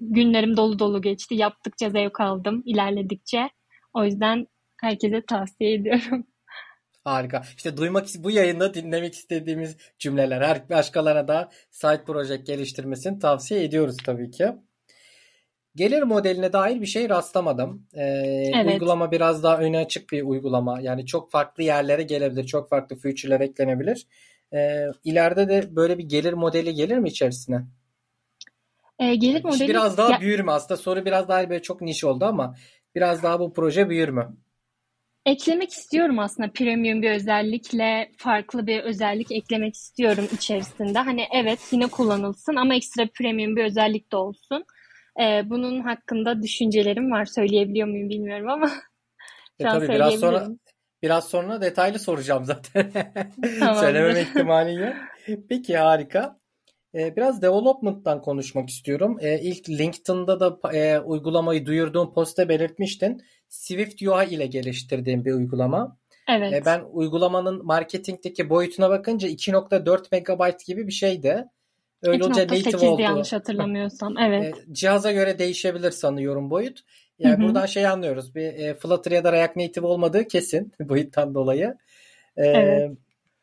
Günlerim 0.00 0.56
dolu 0.56 0.78
dolu 0.78 1.02
geçti. 1.02 1.34
Yaptıkça 1.34 1.90
zevk 1.90 2.20
aldım 2.20 2.62
ilerledikçe. 2.66 3.50
O 3.94 4.04
yüzden 4.04 4.46
herkese 4.80 5.22
tavsiye 5.28 5.74
ediyorum. 5.74 6.26
Harika. 7.04 7.42
İşte 7.56 7.76
duymak 7.76 8.06
bu 8.18 8.30
yayında 8.30 8.74
dinlemek 8.74 9.14
istediğimiz 9.14 9.76
cümleler. 9.98 10.42
Her 10.42 10.68
başkalarına 10.68 11.28
da 11.28 11.50
site 11.70 12.04
project 12.06 12.46
geliştirmesini 12.46 13.18
tavsiye 13.18 13.64
ediyoruz 13.64 13.96
tabii 14.04 14.30
ki. 14.30 14.52
Gelir 15.76 16.02
modeline 16.02 16.52
dair 16.52 16.80
bir 16.80 16.86
şey 16.86 17.08
rastlamadım. 17.08 17.86
Ee, 17.94 18.02
evet. 18.54 18.72
Uygulama 18.72 19.12
biraz 19.12 19.42
daha 19.42 19.58
öne 19.58 19.78
açık 19.78 20.12
bir 20.12 20.22
uygulama. 20.22 20.80
Yani 20.80 21.06
çok 21.06 21.30
farklı 21.30 21.62
yerlere 21.62 22.02
gelebilir. 22.02 22.46
Çok 22.46 22.68
farklı 22.68 22.96
feature'lar 22.96 23.40
eklenebilir. 23.40 24.06
Ee, 24.54 24.86
ileride 25.04 25.48
de 25.48 25.76
böyle 25.76 25.98
bir 25.98 26.04
gelir 26.04 26.32
modeli 26.32 26.74
gelir 26.74 26.98
mi 26.98 27.08
içerisine? 27.08 27.66
Ee, 29.00 29.14
gelir 29.14 29.44
modeli... 29.44 29.68
Biraz 29.68 29.98
daha 29.98 30.12
ya... 30.12 30.20
büyür 30.20 30.40
mü? 30.40 30.50
Aslında 30.50 30.76
soru 30.76 31.04
biraz 31.04 31.28
daha 31.28 31.50
böyle 31.50 31.62
çok 31.62 31.80
niş 31.80 32.04
oldu 32.04 32.24
ama 32.24 32.54
biraz 32.94 33.22
daha 33.22 33.40
bu 33.40 33.52
proje 33.52 33.88
büyür 33.88 34.08
mü? 34.08 34.36
Eklemek 35.26 35.70
istiyorum 35.70 36.18
aslında 36.18 36.52
premium 36.52 37.02
bir 37.02 37.10
özellikle 37.10 38.10
farklı 38.16 38.66
bir 38.66 38.80
özellik 38.80 39.32
eklemek 39.32 39.74
istiyorum 39.74 40.28
içerisinde. 40.32 40.98
Hani 40.98 41.26
evet 41.34 41.58
yine 41.70 41.86
kullanılsın 41.86 42.56
ama 42.56 42.74
ekstra 42.74 43.06
premium 43.14 43.56
bir 43.56 43.64
özellik 43.64 44.12
de 44.12 44.16
olsun. 44.16 44.64
Ee, 45.20 45.42
bunun 45.44 45.80
hakkında 45.80 46.42
düşüncelerim 46.42 47.10
var. 47.10 47.24
Söyleyebiliyor 47.24 47.88
muyum 47.88 48.08
bilmiyorum 48.08 48.48
ama 48.48 48.70
e, 49.58 49.64
tabii 49.64 49.88
biraz 49.88 50.14
sonra 50.14 50.48
biraz 51.02 51.28
sonra 51.28 51.60
detaylı 51.60 51.98
soracağım 51.98 52.44
zaten. 52.44 52.92
Söylememe 53.80 54.20
ihtimali 54.20 54.74
yok. 54.74 54.94
Peki 55.48 55.76
harika. 55.76 56.39
Ee, 56.94 57.16
biraz 57.16 57.42
development'tan 57.42 58.22
konuşmak 58.22 58.68
istiyorum. 58.68 59.18
Ee, 59.20 59.40
ilk 59.40 59.68
LinkedIn'da 59.68 60.40
da 60.40 60.76
e, 60.76 60.98
uygulamayı 60.98 61.66
duyurduğum 61.66 62.12
posta 62.12 62.48
belirtmiştin. 62.48 63.22
Swift 63.48 64.02
UI 64.02 64.34
ile 64.34 64.46
geliştirdiğim 64.46 65.24
bir 65.24 65.32
uygulama. 65.32 65.96
Evet. 66.28 66.52
Ee, 66.52 66.64
ben 66.64 66.82
uygulamanın 66.92 67.66
marketingdeki 67.66 68.50
boyutuna 68.50 68.90
bakınca 68.90 69.28
2.4 69.28 70.06
megabayt 70.12 70.66
gibi 70.66 70.86
bir 70.86 70.92
şeydi. 70.92 71.44
Öyle 72.02 72.24
olunca 72.24 72.42
native 72.42 72.88
oldu. 72.88 73.02
yanlış 73.02 73.32
hatırlamıyorsam. 73.32 74.18
Evet. 74.18 74.54
Cihaza 74.72 75.12
göre 75.12 75.38
değişebilir 75.38 75.90
sanıyorum 75.90 76.50
boyut. 76.50 76.80
Yani 77.18 77.38
Hı-hı. 77.38 77.42
buradan 77.42 77.66
şey 77.66 77.86
anlıyoruz. 77.86 78.34
Bir 78.34 78.42
e, 78.42 78.74
Flutter 78.74 79.10
ya 79.12 79.24
da 79.24 79.32
React 79.32 79.56
Native 79.56 79.86
olmadığı 79.86 80.28
kesin 80.28 80.72
boyuttan 80.80 81.34
dolayı. 81.34 81.74
evet. 82.36 82.90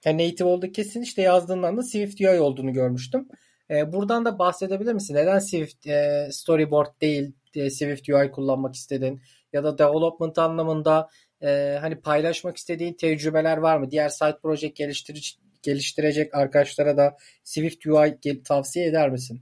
Yani 0.07 0.27
native 0.27 0.47
olduğu 0.47 0.71
kesin 0.71 1.01
işte 1.01 1.21
yazdığından 1.21 1.77
da 1.77 1.83
Swift 1.83 2.21
UI 2.21 2.39
olduğunu 2.39 2.73
görmüştüm. 2.73 3.27
E, 3.69 3.93
buradan 3.93 4.25
da 4.25 4.39
bahsedebilir 4.39 4.93
misin? 4.93 5.15
Neden 5.15 5.39
Swift 5.39 5.87
e, 5.87 6.27
Storyboard 6.31 7.01
değil 7.01 7.31
e, 7.55 7.69
Swift 7.69 8.09
UI 8.09 8.31
kullanmak 8.31 8.75
istedin? 8.75 9.21
Ya 9.53 9.63
da 9.63 9.77
development 9.77 10.37
anlamında 10.37 11.09
e, 11.41 11.77
hani 11.81 12.01
paylaşmak 12.01 12.57
istediğin 12.57 12.93
tecrübeler 12.93 13.57
var 13.57 13.77
mı? 13.77 13.91
Diğer 13.91 14.09
site 14.09 14.37
project 14.43 14.75
geliştirici, 14.75 15.35
geliştirecek 15.63 16.35
arkadaşlara 16.35 16.97
da 16.97 17.17
Swift 17.43 17.87
UI 17.87 18.43
tavsiye 18.43 18.85
eder 18.85 19.09
misin? 19.09 19.41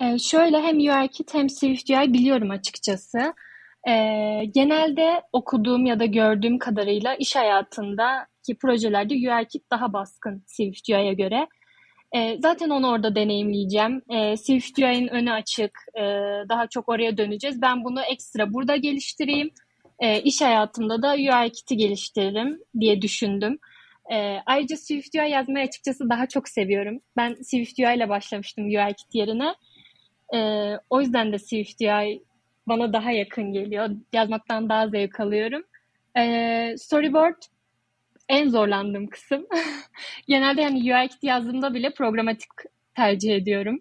Ee, 0.00 0.18
şöyle 0.18 0.60
hem 0.60 0.76
UIKit 0.76 1.34
hem 1.34 1.50
Swift 1.50 1.90
UI 1.90 2.12
biliyorum 2.12 2.50
açıkçası. 2.50 3.34
Ee, 3.88 4.44
genelde 4.54 5.22
okuduğum 5.32 5.86
ya 5.86 6.00
da 6.00 6.04
gördüğüm 6.04 6.58
kadarıyla 6.58 7.14
iş 7.14 7.36
hayatında 7.36 8.26
ki 8.48 8.58
projelerde 8.58 9.14
UIKit 9.14 9.70
daha 9.70 9.92
baskın 9.92 10.42
Swift 10.46 10.88
UI'ye 10.88 11.14
göre. 11.14 11.48
E, 12.16 12.38
zaten 12.40 12.70
onu 12.70 12.90
orada 12.90 13.14
deneyimleyeceğim. 13.14 14.02
E, 14.10 14.36
Swift 14.36 14.78
önü 15.12 15.32
açık. 15.32 15.78
E, 15.94 16.02
daha 16.48 16.66
çok 16.66 16.88
oraya 16.88 17.16
döneceğiz. 17.16 17.62
Ben 17.62 17.84
bunu 17.84 18.02
ekstra 18.02 18.52
burada 18.52 18.76
geliştireyim. 18.76 19.50
E, 20.00 20.20
iş 20.22 20.40
hayatımda 20.40 21.02
da 21.02 21.12
UIKit'i 21.14 21.76
geliştiririm 21.76 22.60
diye 22.80 23.02
düşündüm. 23.02 23.58
E, 24.12 24.38
ayrıca 24.46 24.76
Swift 24.76 25.14
UI 25.14 25.30
yazmayı 25.30 25.66
açıkçası 25.66 26.10
daha 26.10 26.26
çok 26.26 26.48
seviyorum. 26.48 27.00
Ben 27.16 27.34
Swift 27.34 27.78
UI 27.78 27.96
ile 27.96 28.08
başlamıştım 28.08 28.64
UIKit 28.64 29.14
yerine. 29.14 29.54
E, 30.34 30.38
o 30.90 31.00
yüzden 31.00 31.32
de 31.32 31.38
Swift 31.38 31.80
UI 31.80 32.22
bana 32.68 32.92
daha 32.92 33.10
yakın 33.12 33.52
geliyor. 33.52 33.90
Yazmaktan 34.12 34.68
daha 34.68 34.88
zevk 34.88 35.20
alıyorum. 35.20 35.62
E, 36.18 36.74
storyboard 36.78 37.42
en 38.28 38.48
zorlandığım 38.48 39.06
kısım. 39.06 39.46
Genelde 40.28 40.60
yani 40.62 40.94
UI 40.94 41.08
kit 41.08 41.22
yazdığımda 41.24 41.74
bile 41.74 41.94
programatik 41.94 42.48
tercih 42.96 43.34
ediyorum. 43.34 43.80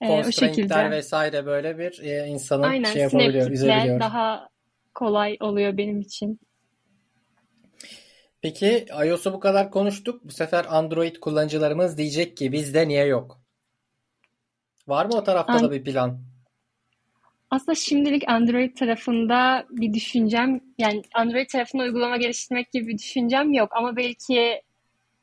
Ee, 0.00 0.08
o 0.08 0.32
şekilde. 0.32 0.90
vesaire 0.90 1.46
böyle 1.46 1.78
bir 1.78 2.00
e, 2.02 2.26
insanın 2.26 2.62
Aynen, 2.62 2.92
şey 2.92 3.02
yapabiliyor, 3.02 3.50
üzebiliyor. 3.50 4.00
daha 4.00 4.48
kolay 4.94 5.36
oluyor 5.40 5.76
benim 5.76 6.00
için. 6.00 6.40
Peki 8.42 8.86
iOS'u 9.06 9.32
bu 9.32 9.40
kadar 9.40 9.70
konuştuk. 9.70 10.24
Bu 10.24 10.32
sefer 10.32 10.66
Android 10.68 11.16
kullanıcılarımız 11.16 11.98
diyecek 11.98 12.36
ki 12.36 12.52
bizde 12.52 12.88
niye 12.88 13.04
yok? 13.04 13.40
Var 14.86 15.06
mı 15.06 15.14
o 15.16 15.24
tarafta 15.24 15.52
An- 15.52 15.62
da 15.62 15.70
bir 15.70 15.84
plan? 15.84 16.29
Aslında 17.50 17.74
şimdilik 17.74 18.28
Android 18.28 18.76
tarafında 18.76 19.66
bir 19.70 19.94
düşüncem, 19.94 20.60
yani 20.78 21.02
Android 21.14 21.48
tarafında 21.48 21.82
uygulama 21.82 22.16
geliştirmek 22.16 22.72
gibi 22.72 22.88
bir 22.88 22.98
düşüncem 22.98 23.52
yok. 23.52 23.68
Ama 23.76 23.96
belki 23.96 24.62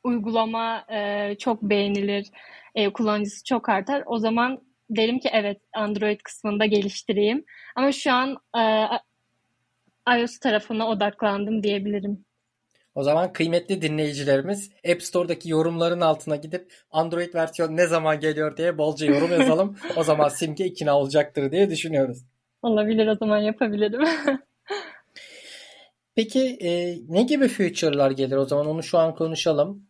uygulama 0.04 0.84
e, 0.92 1.34
çok 1.38 1.62
beğenilir, 1.62 2.26
e, 2.74 2.92
kullanıcısı 2.92 3.44
çok 3.44 3.68
artar. 3.68 4.02
O 4.06 4.18
zaman 4.18 4.62
derim 4.90 5.18
ki 5.18 5.28
evet 5.32 5.60
Android 5.74 6.20
kısmında 6.20 6.66
geliştireyim. 6.66 7.44
Ama 7.76 7.92
şu 7.92 8.12
an 8.12 8.36
e, 8.58 8.88
iOS 10.16 10.38
tarafına 10.38 10.88
odaklandım 10.88 11.62
diyebilirim. 11.62 12.24
O 12.98 13.02
zaman 13.02 13.32
kıymetli 13.32 13.82
dinleyicilerimiz 13.82 14.70
App 14.92 15.02
Store'daki 15.02 15.50
yorumların 15.50 16.00
altına 16.00 16.36
gidip 16.36 16.72
Android 16.90 17.34
versiyon 17.34 17.76
ne 17.76 17.86
zaman 17.86 18.20
geliyor 18.20 18.56
diye 18.56 18.78
bolca 18.78 19.06
yorum 19.06 19.30
yazalım. 19.30 19.76
o 19.96 20.02
zaman 20.02 20.28
simge 20.28 20.64
ikna 20.64 20.98
olacaktır 20.98 21.52
diye 21.52 21.70
düşünüyoruz. 21.70 22.24
Olabilir 22.62 23.06
o 23.06 23.14
zaman 23.14 23.38
yapabilirim. 23.38 24.00
Peki 26.14 26.58
e, 26.60 26.98
ne 27.08 27.22
gibi 27.22 27.48
feature'lar 27.48 28.10
gelir 28.10 28.36
o 28.36 28.44
zaman 28.44 28.66
onu 28.66 28.82
şu 28.82 28.98
an 28.98 29.14
konuşalım. 29.14 29.86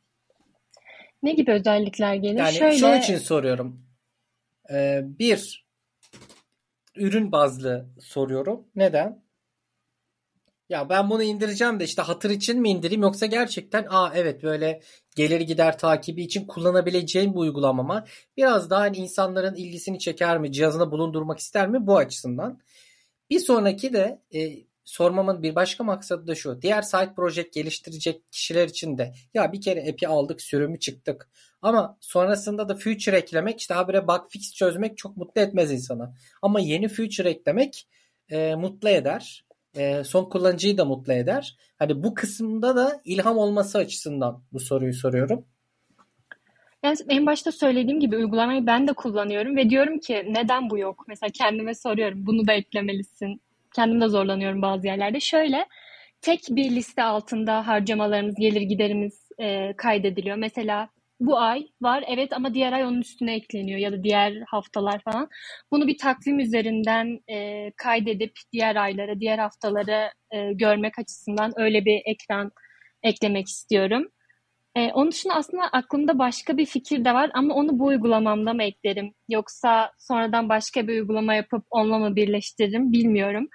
Ne 1.23 1.33
gibi 1.33 1.53
özellikler 1.53 2.15
gelir? 2.15 2.39
Yani 2.39 2.55
Şöyle... 2.55 2.79
şunun 2.79 2.99
için 2.99 3.19
soruyorum. 3.19 3.87
Ee, 4.73 5.01
bir, 5.05 5.67
ürün 6.97 7.33
bazlı 7.33 7.89
soruyorum. 8.01 8.69
Neden? 8.75 9.28
Ya 10.69 10.89
ben 10.89 11.11
bunu 11.11 11.23
indireceğim 11.23 11.81
de 11.81 11.85
işte 11.85 12.03
hatır 12.03 12.31
için 12.31 12.61
mi 12.61 12.71
indireyim 12.71 13.03
yoksa 13.03 13.27
gerçekten 13.27 13.87
aa 13.91 14.13
evet 14.15 14.43
böyle 14.43 14.81
gelir 15.17 15.41
gider 15.41 15.79
takibi 15.79 16.23
için 16.23 16.47
kullanabileceğim 16.47 17.35
bu 17.35 17.41
uygulamama 17.41 18.05
biraz 18.37 18.71
daha 18.71 18.81
hani 18.81 18.97
insanların 18.97 19.55
ilgisini 19.55 19.99
çeker 19.99 20.39
mi 20.39 20.53
cihazına 20.53 20.91
bulundurmak 20.91 21.39
ister 21.39 21.69
mi 21.69 21.87
bu 21.87 21.97
açısından. 21.97 22.61
Bir 23.31 23.39
sonraki 23.39 23.93
de 23.93 24.23
e, 24.35 24.69
sormamın 24.85 25.43
bir 25.43 25.55
başka 25.55 25.85
maksadı 25.85 26.27
da 26.27 26.35
şu. 26.35 26.63
Diğer 26.63 26.83
site 26.83 27.15
project 27.17 27.53
geliştirecek 27.53 28.33
kişiler 28.33 28.69
için 28.69 28.99
de 28.99 29.13
ya 29.35 29.53
bir 29.53 29.61
kere 29.61 29.91
app'i 29.91 30.09
aldık 30.09 30.43
sürümü 30.43 30.79
çıktık. 30.79 31.31
Ama 31.63 31.99
sonrasında 32.01 32.69
da 32.69 32.75
feature 32.75 33.17
eklemek 33.17 33.61
işte 33.61 33.75
habire 33.75 34.09
bug 34.09 34.31
fix 34.31 34.55
çözmek 34.55 34.99
çok 34.99 35.17
mutlu 35.17 35.41
etmez 35.41 35.73
insana. 35.73 36.15
Ama 36.43 36.61
yeni 36.61 36.89
feature 36.89 37.31
eklemek 37.31 37.89
e, 38.31 38.55
mutlu 38.55 38.89
eder. 38.89 39.48
E, 39.79 40.05
son 40.05 40.25
kullanıcıyı 40.25 40.79
da 40.79 40.85
mutlu 40.85 41.13
eder. 41.13 41.57
Hani 41.79 42.03
bu 42.03 42.15
kısımda 42.15 42.77
da 42.77 43.01
ilham 43.05 43.39
olması 43.39 43.79
açısından 43.79 44.43
bu 44.53 44.61
soruyu 44.61 44.95
soruyorum. 44.95 45.45
Yani 46.83 46.97
en 47.09 47.27
başta 47.27 47.53
söylediğim 47.53 48.01
gibi 48.01 48.17
uygulamayı 48.17 48.67
ben 48.67 48.89
de 48.89 48.93
kullanıyorum 48.93 49.57
ve 49.57 49.71
diyorum 49.71 49.99
ki 49.99 50.25
neden 50.29 50.71
bu 50.71 50.79
yok? 50.79 51.05
Mesela 51.09 51.31
kendime 51.31 51.75
soruyorum 51.75 52.27
bunu 52.27 52.47
da 52.47 52.53
eklemelisin. 52.53 53.41
Kendim 53.75 54.01
de 54.01 54.09
zorlanıyorum 54.09 54.63
bazı 54.63 54.87
yerlerde. 54.87 55.21
Şöyle 55.21 55.67
tek 56.21 56.41
bir 56.51 56.71
liste 56.71 57.03
altında 57.03 57.67
harcamalarımız, 57.67 58.35
gelir 58.35 58.61
giderimiz 58.61 59.29
e, 59.39 59.73
kaydediliyor. 59.77 60.37
Mesela 60.37 60.89
bu 61.21 61.39
ay 61.39 61.69
var 61.83 62.05
evet 62.09 62.33
ama 62.33 62.55
diğer 62.55 62.73
ay 62.73 62.85
onun 62.85 63.01
üstüne 63.01 63.35
ekleniyor 63.35 63.79
ya 63.79 63.93
da 63.93 64.03
diğer 64.05 64.43
haftalar 64.47 65.01
falan. 65.03 65.29
Bunu 65.73 65.87
bir 65.87 65.99
takvim 65.99 66.39
üzerinden 66.39 67.21
e, 67.31 67.71
kaydedip 67.77 68.33
diğer 68.53 68.77
aylara, 68.77 69.21
diğer 69.21 69.39
haftalara 69.39 70.13
e, 70.31 70.53
görmek 70.53 70.99
açısından 70.99 71.53
öyle 71.57 71.85
bir 71.85 72.03
ekran 72.05 72.53
eklemek 73.03 73.49
istiyorum. 73.49 74.09
E, 74.77 74.93
onun 74.93 75.11
dışında 75.11 75.35
aslında 75.35 75.63
aklımda 75.65 76.19
başka 76.19 76.57
bir 76.57 76.67
fikir 76.67 77.05
de 77.05 77.15
var 77.15 77.31
ama 77.35 77.55
onu 77.55 77.79
bu 77.79 77.87
uygulamamda 77.87 78.55
mı 78.55 78.63
eklerim? 78.63 79.15
Yoksa 79.29 79.93
sonradan 79.99 80.49
başka 80.49 80.89
bir 80.89 80.93
uygulama 80.93 81.35
yapıp 81.35 81.65
onunla 81.71 81.99
mı 81.99 82.17
birleştiririm 82.17 82.93
bilmiyorum. 82.93 83.49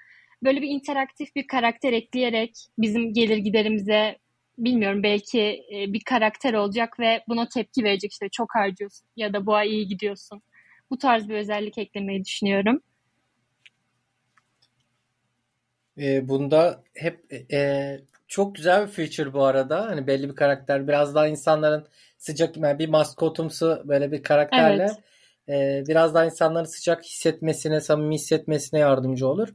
Böyle 0.43 0.61
bir 0.61 0.67
interaktif 0.69 1.35
bir 1.35 1.47
karakter 1.47 1.93
ekleyerek 1.93 2.51
bizim 2.77 3.13
gelir 3.13 3.37
giderimize 3.37 4.17
bilmiyorum 4.57 5.03
belki 5.03 5.41
e, 5.73 5.93
bir 5.93 6.01
karakter 6.05 6.53
olacak 6.53 6.99
ve 6.99 7.23
buna 7.27 7.49
tepki 7.49 7.83
verecek 7.83 8.11
işte 8.11 8.29
çok 8.29 8.55
harcıyorsun 8.55 9.07
ya 9.15 9.33
da 9.33 9.45
bu 9.45 9.55
ay 9.55 9.69
iyi 9.69 9.87
gidiyorsun. 9.87 10.41
Bu 10.89 10.97
tarz 10.97 11.29
bir 11.29 11.35
özellik 11.35 11.77
eklemeyi 11.77 12.25
düşünüyorum. 12.25 12.81
E, 15.97 16.27
bunda 16.27 16.83
hep 16.93 17.33
e, 17.53 17.99
çok 18.27 18.55
güzel 18.55 18.87
bir 18.87 18.91
feature 18.91 19.33
bu 19.33 19.43
arada. 19.43 19.85
Hani 19.87 20.07
belli 20.07 20.29
bir 20.29 20.35
karakter 20.35 20.87
biraz 20.87 21.15
daha 21.15 21.27
insanların 21.27 21.87
sıcak 22.17 22.57
yani 22.57 22.79
bir 22.79 22.89
maskotumsu 22.89 23.81
böyle 23.85 24.11
bir 24.11 24.23
karakterle 24.23 24.87
evet. 25.47 25.83
e, 25.83 25.87
biraz 25.87 26.13
daha 26.13 26.25
insanların 26.25 26.65
sıcak 26.65 27.05
hissetmesine, 27.05 27.81
samimi 27.81 28.15
hissetmesine 28.15 28.79
yardımcı 28.79 29.27
olur. 29.27 29.53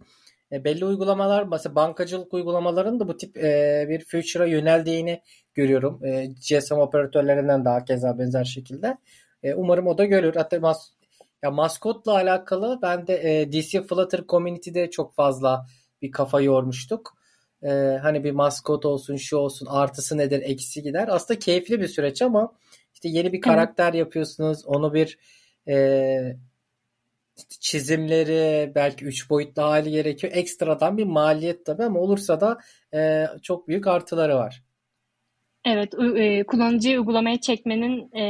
E, 0.53 0.65
belli 0.65 0.85
uygulamalar 0.85 1.43
mesela 1.43 1.75
bankacılık 1.75 2.35
uygulamalarının 2.35 3.01
da 3.01 3.09
bu 3.09 3.17
tip 3.17 3.37
e, 3.37 3.87
bir 3.89 4.05
future'a 4.05 4.47
yöneldiğini 4.47 5.23
görüyorum. 5.55 6.05
E, 6.05 6.27
GSM 6.27 6.75
operatörlerinden 6.75 7.65
daha 7.65 7.85
keza 7.85 8.19
benzer 8.19 8.45
şekilde. 8.45 8.99
E, 9.43 9.55
umarım 9.55 9.87
o 9.87 9.99
da 9.99 10.05
görür. 10.05 10.35
Hatta 10.35 10.61
mas 10.61 10.91
ya 11.43 11.51
maskotla 11.51 12.13
alakalı 12.13 12.79
ben 12.83 13.07
de 13.07 13.41
e, 13.41 13.53
DC 13.53 13.83
Flutter 13.83 14.25
Community'de 14.29 14.91
çok 14.91 15.15
fazla 15.15 15.67
bir 16.03 16.11
kafa 16.11 16.41
yormuştuk. 16.41 17.19
E, 17.63 17.69
hani 18.03 18.25
bir 18.25 18.33
maskot 18.33 18.85
olsun, 18.87 19.17
şu 19.17 19.37
olsun, 19.37 19.67
artısı 19.71 20.19
nedir, 20.19 20.43
eksi 20.45 20.83
gider. 20.83 21.09
Aslında 21.11 21.39
keyifli 21.39 21.81
bir 21.81 21.89
süreç 21.89 22.23
ama 22.23 22.53
işte 22.95 23.09
yeni 23.09 23.33
bir 23.33 23.41
karakter 23.41 23.89
evet. 23.89 23.99
yapıyorsunuz. 23.99 24.67
Onu 24.67 24.95
bir 24.95 25.19
e, 25.69 26.37
çizimleri 27.61 28.73
belki 28.75 29.05
3 29.05 29.31
boyutlu 29.31 29.63
hali 29.63 29.91
gerekiyor. 29.91 30.33
Ekstradan 30.37 30.97
bir 30.97 31.05
maliyet 31.05 31.67
tabii 31.67 31.85
ama 31.85 32.01
olursa 32.01 32.41
da 32.41 32.59
e, 32.95 33.27
çok 33.43 33.69
büyük 33.69 33.87
artıları 33.87 34.37
var. 34.37 34.63
Evet, 35.65 35.95
e, 36.17 36.45
kullanıcıyı 36.45 36.99
uygulamaya 36.99 37.41
çekmenin 37.41 38.17
e, 38.17 38.23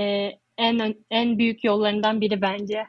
en 0.58 0.94
en 1.10 1.38
büyük 1.38 1.64
yollarından 1.64 2.20
biri 2.20 2.42
bence. 2.42 2.84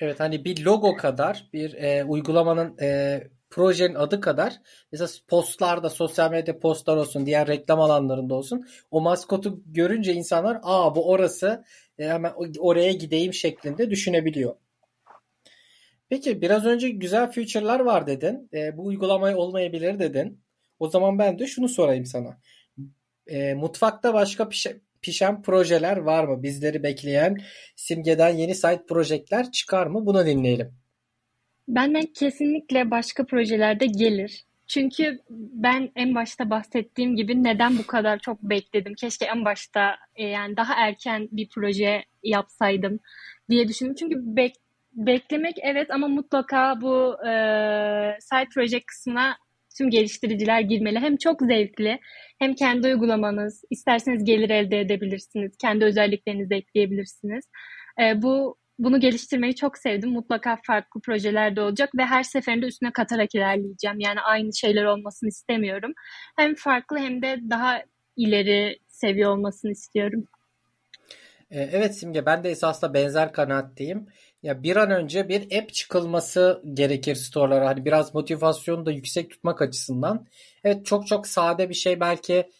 Evet 0.00 0.20
hani 0.20 0.44
bir 0.44 0.64
logo 0.64 0.96
kadar 0.96 1.48
bir 1.52 1.74
e, 1.74 2.04
uygulamanın 2.04 2.78
e, 2.82 3.20
projenin 3.50 3.94
adı 3.94 4.20
kadar 4.20 4.60
mesela 4.92 5.08
postlarda 5.28 5.90
sosyal 5.90 6.30
medya 6.30 6.58
postlar 6.58 6.96
olsun 6.96 7.26
diğer 7.26 7.48
reklam 7.48 7.80
alanlarında 7.80 8.34
olsun 8.34 8.66
o 8.90 9.00
maskotu 9.00 9.62
görünce 9.66 10.12
insanlar 10.12 10.60
aa 10.62 10.94
bu 10.94 11.10
orası 11.10 11.64
e, 11.98 12.08
hemen 12.08 12.32
oraya 12.58 12.92
gideyim 12.92 13.34
şeklinde 13.34 13.90
düşünebiliyor. 13.90 14.56
Peki 16.14 16.42
biraz 16.42 16.66
önce 16.66 16.88
güzel 16.88 17.30
feature'lar 17.30 17.80
var 17.80 18.06
dedin. 18.06 18.48
E, 18.54 18.76
bu 18.76 18.84
uygulamayı 18.86 19.36
olmayabilir 19.36 19.98
dedin. 19.98 20.40
O 20.78 20.88
zaman 20.88 21.18
ben 21.18 21.38
de 21.38 21.46
şunu 21.46 21.68
sorayım 21.68 22.06
sana. 22.06 22.38
E, 23.26 23.54
mutfakta 23.54 24.14
başka 24.14 24.48
pişe, 24.48 24.80
pişen 25.02 25.42
projeler 25.42 25.96
var 25.96 26.24
mı? 26.24 26.42
Bizleri 26.42 26.82
bekleyen 26.82 27.36
simgeden 27.76 28.28
yeni 28.28 28.54
site 28.54 28.84
projeler 28.88 29.50
çıkar 29.52 29.86
mı? 29.86 30.06
Bunu 30.06 30.26
dinleyelim. 30.26 30.74
Benden 31.68 32.06
kesinlikle 32.06 32.90
başka 32.90 33.26
projelerde 33.26 33.86
gelir. 33.86 34.44
Çünkü 34.66 35.20
ben 35.30 35.90
en 35.96 36.14
başta 36.14 36.50
bahsettiğim 36.50 37.16
gibi 37.16 37.44
neden 37.44 37.78
bu 37.78 37.86
kadar 37.86 38.18
çok 38.18 38.42
bekledim? 38.42 38.94
Keşke 38.94 39.24
en 39.24 39.44
başta 39.44 39.96
e, 40.16 40.24
yani 40.24 40.56
daha 40.56 40.74
erken 40.74 41.28
bir 41.32 41.48
proje 41.48 42.04
yapsaydım 42.22 43.00
diye 43.50 43.68
düşündüm. 43.68 43.94
Çünkü 43.94 44.16
bek 44.18 44.63
beklemek 44.94 45.56
evet 45.62 45.90
ama 45.90 46.08
mutlaka 46.08 46.80
bu 46.80 47.26
e, 47.26 47.30
side 48.20 48.48
project 48.54 48.86
kısmına 48.86 49.36
tüm 49.78 49.90
geliştiriciler 49.90 50.60
girmeli. 50.60 50.98
Hem 50.98 51.16
çok 51.16 51.42
zevkli 51.42 52.00
hem 52.38 52.54
kendi 52.54 52.86
uygulamanız, 52.86 53.64
isterseniz 53.70 54.24
gelir 54.24 54.50
elde 54.50 54.80
edebilirsiniz, 54.80 55.56
kendi 55.60 55.84
özelliklerinizi 55.84 56.54
ekleyebilirsiniz. 56.54 57.44
E, 58.02 58.22
bu 58.22 58.56
bunu 58.78 59.00
geliştirmeyi 59.00 59.54
çok 59.54 59.78
sevdim. 59.78 60.10
Mutlaka 60.10 60.58
farklı 60.66 61.00
projeler 61.00 61.56
de 61.56 61.60
olacak 61.60 61.90
ve 61.98 62.04
her 62.04 62.22
seferinde 62.22 62.66
üstüne 62.66 62.92
katarak 62.92 63.34
ilerleyeceğim. 63.34 64.00
Yani 64.00 64.20
aynı 64.20 64.54
şeyler 64.54 64.84
olmasını 64.84 65.28
istemiyorum. 65.28 65.92
Hem 66.36 66.54
farklı 66.54 66.98
hem 66.98 67.22
de 67.22 67.38
daha 67.50 67.82
ileri 68.16 68.78
seviye 68.88 69.28
olmasını 69.28 69.70
istiyorum. 69.70 70.24
E, 71.50 71.60
evet 71.60 71.98
Simge 71.98 72.26
ben 72.26 72.44
de 72.44 72.50
esasla 72.50 72.94
benzer 72.94 73.32
kanaatteyim. 73.32 74.06
Ya 74.44 74.62
bir 74.62 74.76
an 74.76 74.90
önce 74.90 75.28
bir 75.28 75.58
app 75.58 75.74
çıkılması 75.74 76.62
gerekir 76.74 77.14
store'lara. 77.14 77.66
Hani 77.66 77.84
biraz 77.84 78.14
motivasyonu 78.14 78.86
da 78.86 78.92
yüksek 78.92 79.30
tutmak 79.30 79.62
açısından. 79.62 80.26
Evet 80.64 80.86
çok 80.86 81.06
çok 81.06 81.26
sade 81.26 81.68
bir 81.68 81.74
şey 81.74 82.00
belki 82.00 82.50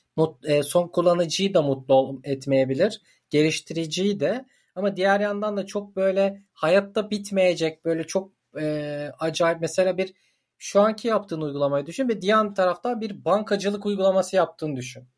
e, 0.44 0.62
son 0.62 0.88
kullanıcıyı 0.88 1.54
da 1.54 1.62
mutlu 1.62 2.20
etmeyebilir. 2.24 3.02
Geliştiriciyi 3.30 4.20
de. 4.20 4.44
Ama 4.74 4.96
diğer 4.96 5.20
yandan 5.20 5.56
da 5.56 5.66
çok 5.66 5.96
böyle 5.96 6.42
hayatta 6.52 7.10
bitmeyecek 7.10 7.84
böyle 7.84 8.06
çok 8.06 8.32
e, 8.60 9.10
acayip 9.18 9.60
mesela 9.60 9.98
bir 9.98 10.14
şu 10.58 10.80
anki 10.80 11.08
yaptığın 11.08 11.40
uygulamayı 11.40 11.86
düşün 11.86 12.08
ve 12.08 12.22
diğer 12.22 12.54
taraftan 12.54 13.00
bir 13.00 13.24
bankacılık 13.24 13.86
uygulaması 13.86 14.36
yaptığını 14.36 14.76
düşün. 14.76 15.08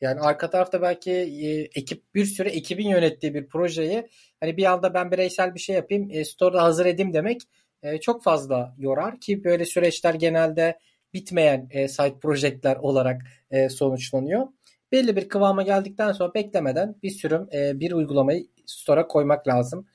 Yani 0.00 0.20
arka 0.20 0.50
tarafta 0.50 0.82
belki 0.82 1.10
e, 1.12 1.80
ekip 1.80 2.14
bir 2.14 2.24
süre 2.24 2.48
ekibin 2.50 2.88
yönettiği 2.88 3.34
bir 3.34 3.46
projeyi 3.46 4.08
hani 4.40 4.56
bir 4.56 4.64
anda 4.64 4.94
ben 4.94 5.10
bireysel 5.10 5.54
bir 5.54 5.60
şey 5.60 5.76
yapayım, 5.76 6.08
e, 6.10 6.24
store'da 6.24 6.62
hazır 6.62 6.86
edeyim 6.86 7.12
demek 7.12 7.40
e, 7.82 8.00
çok 8.00 8.24
fazla 8.24 8.74
yorar 8.78 9.20
ki 9.20 9.44
böyle 9.44 9.64
süreçler 9.64 10.14
genelde 10.14 10.78
bitmeyen 11.14 11.68
e, 11.70 11.88
site 11.88 12.18
projeler 12.22 12.76
olarak 12.76 13.22
e, 13.50 13.68
sonuçlanıyor. 13.68 14.46
Belli 14.92 15.16
bir 15.16 15.28
kıvama 15.28 15.62
geldikten 15.62 16.12
sonra 16.12 16.34
beklemeden 16.34 16.96
bir 17.02 17.10
sürüm 17.10 17.48
e, 17.52 17.80
bir 17.80 17.92
uygulamayı 17.92 18.46
store'a 18.66 19.08
koymak 19.08 19.48
lazım. 19.48 19.86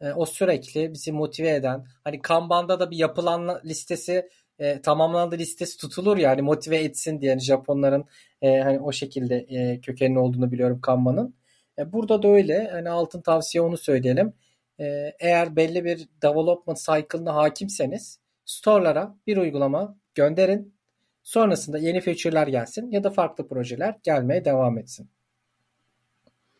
E, 0.00 0.12
o 0.12 0.26
sürekli 0.26 0.92
bizi 0.92 1.12
motive 1.12 1.50
eden 1.50 1.86
hani 2.04 2.22
Kanban'da 2.22 2.80
da 2.80 2.90
bir 2.90 2.96
yapılan 2.96 3.60
listesi 3.64 4.28
e, 4.58 4.80
tamamlandı 4.80 5.38
listesi 5.38 5.76
tutulur 5.78 6.16
yani 6.16 6.42
motive 6.42 6.76
etsin 6.76 7.20
diye 7.20 7.30
yani 7.30 7.40
Japonların 7.40 8.04
e, 8.42 8.58
hani 8.60 8.80
o 8.80 8.92
şekilde 8.92 9.36
e, 9.36 9.80
kökenli 9.80 10.18
olduğunu 10.18 10.52
biliyorum 10.52 10.80
Kanban'ın. 10.80 11.34
E, 11.78 11.92
burada 11.92 12.22
da 12.22 12.28
öyle. 12.28 12.68
Hani 12.72 12.90
altın 12.90 13.20
tavsiye 13.20 13.62
onu 13.62 13.76
söyleyelim. 13.76 14.32
E, 14.80 15.12
eğer 15.20 15.56
belli 15.56 15.84
bir 15.84 16.08
development 16.22 16.78
cycle'ına 16.78 17.34
hakimseniz 17.34 18.20
store'lara 18.44 19.16
bir 19.26 19.36
uygulama 19.36 19.96
gönderin. 20.14 20.76
Sonrasında 21.22 21.78
yeni 21.78 22.00
feature'lar 22.00 22.46
gelsin 22.46 22.90
ya 22.90 23.04
da 23.04 23.10
farklı 23.10 23.48
projeler 23.48 23.94
gelmeye 24.02 24.44
devam 24.44 24.78
etsin. 24.78 25.10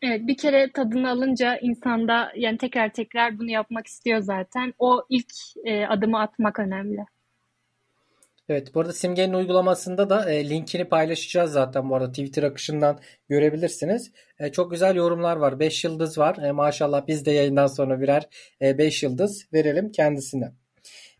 Evet 0.01 0.27
bir 0.27 0.37
kere 0.37 0.71
tadını 0.71 1.09
alınca 1.09 1.57
insanda 1.57 2.31
yani 2.35 2.57
tekrar 2.57 2.93
tekrar 2.93 3.39
bunu 3.39 3.49
yapmak 3.51 3.87
istiyor 3.87 4.19
zaten. 4.19 4.73
O 4.79 5.05
ilk 5.09 5.31
e, 5.65 5.85
adımı 5.85 6.19
atmak 6.19 6.59
önemli. 6.59 7.05
Evet 8.49 8.75
bu 8.75 8.79
arada 8.79 8.93
Simge'nin 8.93 9.33
uygulamasında 9.33 10.09
da 10.09 10.31
e, 10.31 10.49
linkini 10.49 10.85
paylaşacağız 10.85 11.51
zaten 11.51 11.89
bu 11.89 11.95
arada 11.95 12.09
Twitter 12.09 12.43
akışından 12.43 12.99
görebilirsiniz. 13.29 14.11
E, 14.39 14.51
çok 14.51 14.71
güzel 14.71 14.95
yorumlar 14.95 15.37
var. 15.37 15.59
5 15.59 15.83
yıldız 15.83 16.17
var. 16.17 16.37
E, 16.37 16.51
maşallah 16.51 17.07
biz 17.07 17.25
de 17.25 17.31
yayından 17.31 17.67
sonra 17.67 18.01
birer 18.01 18.29
5 18.61 19.03
e, 19.03 19.07
yıldız 19.07 19.47
verelim 19.53 19.91
kendisine. 19.91 20.51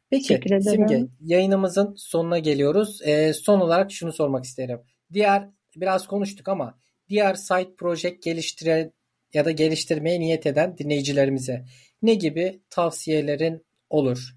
Peki 0.10 0.42
Simge 0.62 1.04
yayınımızın 1.22 1.96
sonuna 1.98 2.40
geliyoruz. 2.40 3.02
E, 3.06 3.34
son 3.34 3.60
olarak 3.60 3.92
şunu 3.92 4.14
sormak 4.14 4.44
isterim. 4.44 4.80
Diğer 5.14 5.50
biraz 5.76 6.08
konuştuk 6.08 6.48
ama 6.48 6.80
diğer 7.10 7.34
site 7.34 7.76
project 7.78 8.24
geliştiren 8.24 8.94
ya 9.34 9.46
da 9.46 9.52
geliştirmeye 9.52 10.20
niyet 10.20 10.46
eden 10.46 10.78
dinleyicilerimize 10.78 11.66
ne 12.02 12.14
gibi 12.14 12.62
tavsiyelerin 12.70 13.66
olur? 13.90 14.37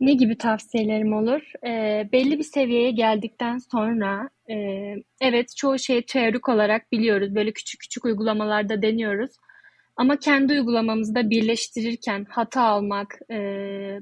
Ne 0.00 0.14
gibi 0.14 0.38
tavsiyelerim 0.38 1.12
olur? 1.12 1.52
Ee, 1.66 2.08
belli 2.12 2.38
bir 2.38 2.42
seviyeye 2.42 2.90
geldikten 2.90 3.58
sonra 3.58 4.28
e, 4.50 4.54
evet 5.20 5.46
çoğu 5.56 5.78
şeyi 5.78 6.06
teorik 6.06 6.48
olarak 6.48 6.92
biliyoruz. 6.92 7.34
Böyle 7.34 7.52
küçük 7.52 7.80
küçük 7.80 8.04
uygulamalarda 8.04 8.82
deniyoruz. 8.82 9.30
Ama 9.96 10.18
kendi 10.18 10.52
uygulamamızda 10.52 11.30
birleştirirken 11.30 12.26
hata 12.30 12.62
almak, 12.62 13.18
e, 13.30 13.36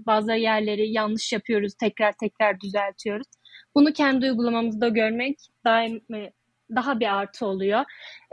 bazı 0.07 0.33
yerleri 0.33 0.93
yanlış 0.93 1.33
yapıyoruz, 1.33 1.75
tekrar 1.81 2.15
tekrar 2.21 2.61
düzeltiyoruz. 2.61 3.27
Bunu 3.75 3.93
kendi 3.93 4.31
uygulamamızda 4.31 4.89
görmek 4.89 5.37
daim 5.65 5.97
e, 6.15 6.33
daha 6.77 7.01
bir 7.01 7.15
artı 7.15 7.47
oluyor. 7.47 7.85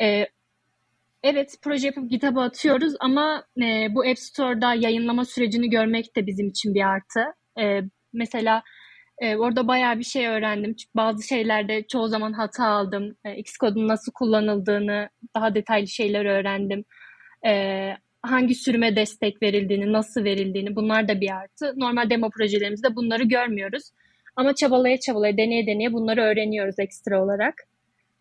E, 0.02 0.28
evet 1.24 1.56
proje 1.64 1.88
yapıp 1.88 2.10
GitHub'a 2.10 2.44
atıyoruz 2.44 2.94
ama 3.00 3.44
e, 3.62 3.88
bu 3.96 4.04
App 4.10 4.20
Store'da 4.20 4.74
yayınlama 4.74 5.26
sürecini 5.26 5.70
görmek 5.70 6.16
de 6.16 6.28
bizim 6.28 6.48
için 6.48 6.74
bir 6.74 6.82
artı. 6.82 7.41
E, 7.60 7.82
mesela 8.14 8.64
e, 9.22 9.36
orada 9.36 9.68
bayağı 9.68 10.00
bir 10.00 10.04
şey 10.04 10.28
öğrendim. 10.28 10.76
Çünkü 10.76 10.92
bazı 10.96 11.28
şeylerde 11.28 11.84
çoğu 11.88 12.08
zaman 12.08 12.34
hata 12.34 12.66
aldım. 12.66 13.16
E, 13.26 13.36
Xcode'un 13.36 13.88
nasıl 13.88 14.12
kullanıldığını, 14.12 15.10
daha 15.36 15.56
detaylı 15.56 15.88
şeyler 15.88 16.26
öğrendim. 16.26 16.86
E, 17.48 17.94
hangi 18.22 18.56
sürüme 18.56 18.96
destek 18.96 19.42
verildiğini, 19.44 19.94
nasıl 19.94 20.24
verildiğini 20.24 20.76
bunlar 20.76 21.08
da 21.08 21.22
bir 21.22 21.32
artı. 21.32 21.74
Normal 21.76 22.10
demo 22.10 22.30
projelerimizde 22.30 22.96
bunları 22.96 23.24
görmüyoruz. 23.24 23.84
Ama 24.36 24.56
çabalaya 24.56 25.00
çabalaya, 25.00 25.38
deneye 25.38 25.68
deneye 25.68 25.94
bunları 25.94 26.22
öğreniyoruz 26.22 26.80
ekstra 26.80 27.24
olarak. 27.24 27.56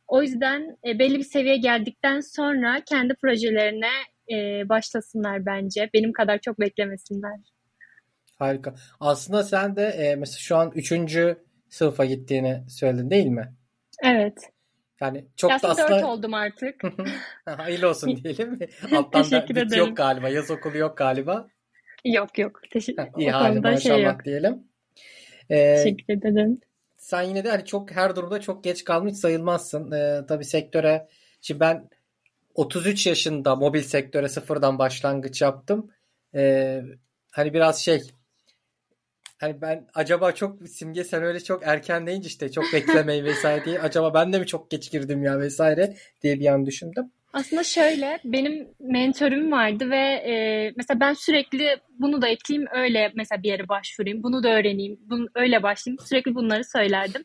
O 0.08 0.22
yüzden 0.22 0.76
e, 0.86 0.98
belli 0.98 1.18
bir 1.18 1.24
seviyeye 1.24 1.58
geldikten 1.58 2.20
sonra 2.20 2.80
kendi 2.86 3.14
projelerine 3.14 3.90
e, 4.32 4.68
başlasınlar 4.68 5.46
bence. 5.46 5.90
Benim 5.94 6.12
kadar 6.12 6.38
çok 6.38 6.60
beklemesinler. 6.60 7.40
Harika. 8.40 8.74
Aslında 9.00 9.44
sen 9.44 9.76
de 9.76 9.83
e, 9.87 10.16
mesela 10.16 10.38
şu 10.38 10.57
an 10.57 10.72
3. 10.74 10.92
sınıfa 11.68 12.05
gittiğini 12.05 12.64
söyledin 12.68 13.11
değil 13.11 13.26
mi? 13.26 13.55
Evet. 14.03 14.38
Yani 15.00 15.24
çok 15.37 15.53
Aslında 15.53 15.76
da 15.76 15.83
aslında 15.83 15.96
4 15.98 16.05
oldum 16.05 16.35
artık. 16.35 16.83
hayırlı 17.46 17.88
olsun 17.88 18.16
diyelim. 18.16 18.59
Alttan 18.96 19.22
da 19.24 19.29
Teşekkür 19.29 19.55
bit 19.57 19.62
ederim. 19.66 19.87
yok 19.87 19.96
galiba. 19.96 20.29
Yaz 20.29 20.50
okulu 20.50 20.79
yok 20.79 20.96
galiba. 20.96 21.48
Yok 22.05 22.38
yok. 22.38 22.61
Teşekkür, 22.70 23.05
İyi 23.18 23.31
hali 23.31 23.53
şey 23.53 23.61
maşallah 23.72 24.12
yok. 24.12 24.24
diyelim. 24.24 24.59
Ee, 25.50 25.74
Teşekkür 25.76 26.14
ederim. 26.14 26.61
sen 26.96 27.22
yine 27.22 27.44
de 27.44 27.50
hani 27.50 27.64
çok 27.64 27.90
her 27.90 28.16
durumda 28.16 28.40
çok 28.40 28.64
geç 28.64 28.85
kalmış 28.85 29.16
sayılmazsın. 29.16 29.92
Ee, 29.92 30.20
tabii 30.29 30.44
sektöre 30.44 31.09
şimdi 31.40 31.61
ben 31.61 31.88
33 32.55 33.07
yaşında 33.07 33.57
mobil 33.57 33.81
sektöre 33.83 34.29
sıfırdan 34.29 34.79
başlangıç 34.79 35.42
yaptım. 35.42 35.90
Ee, 36.35 36.83
hani 37.31 37.55
biraz 37.55 37.79
şey 37.81 38.03
hani 39.40 39.61
ben 39.61 39.87
acaba 39.94 40.33
çok 40.33 40.68
Simge 40.68 41.05
sen 41.05 41.22
öyle 41.22 41.40
çok 41.40 41.62
erken 41.66 42.07
deyince 42.07 42.29
işte 42.29 42.53
çok 42.53 42.64
beklemeyin 42.72 43.24
vesaire 43.24 43.64
diye 43.64 43.81
acaba 43.81 44.14
ben 44.14 44.33
de 44.33 44.38
mi 44.38 44.46
çok 44.46 44.70
geç 44.70 44.90
girdim 44.90 45.22
ya 45.22 45.40
vesaire 45.40 45.96
diye 46.22 46.40
bir 46.40 46.46
an 46.46 46.66
düşündüm. 46.66 47.12
Aslında 47.33 47.64
şöyle, 47.64 48.18
benim 48.24 48.68
mentörüm 48.81 49.53
vardı 49.53 49.90
ve 49.90 49.96
e, 49.96 50.35
mesela 50.76 51.00
ben 51.00 51.12
sürekli 51.12 51.76
bunu 51.98 52.22
da 52.22 52.29
ekleyeyim, 52.29 52.68
öyle 52.72 53.12
mesela 53.14 53.42
bir 53.42 53.48
yere 53.48 53.68
başvurayım, 53.68 54.22
bunu 54.22 54.42
da 54.42 54.48
öğreneyim, 54.48 55.00
bunu, 55.11 55.29
öyle 55.35 55.62
başlayayım. 55.62 55.98
Sürekli 56.05 56.35
bunları 56.35 56.64
söylerdim. 56.64 57.24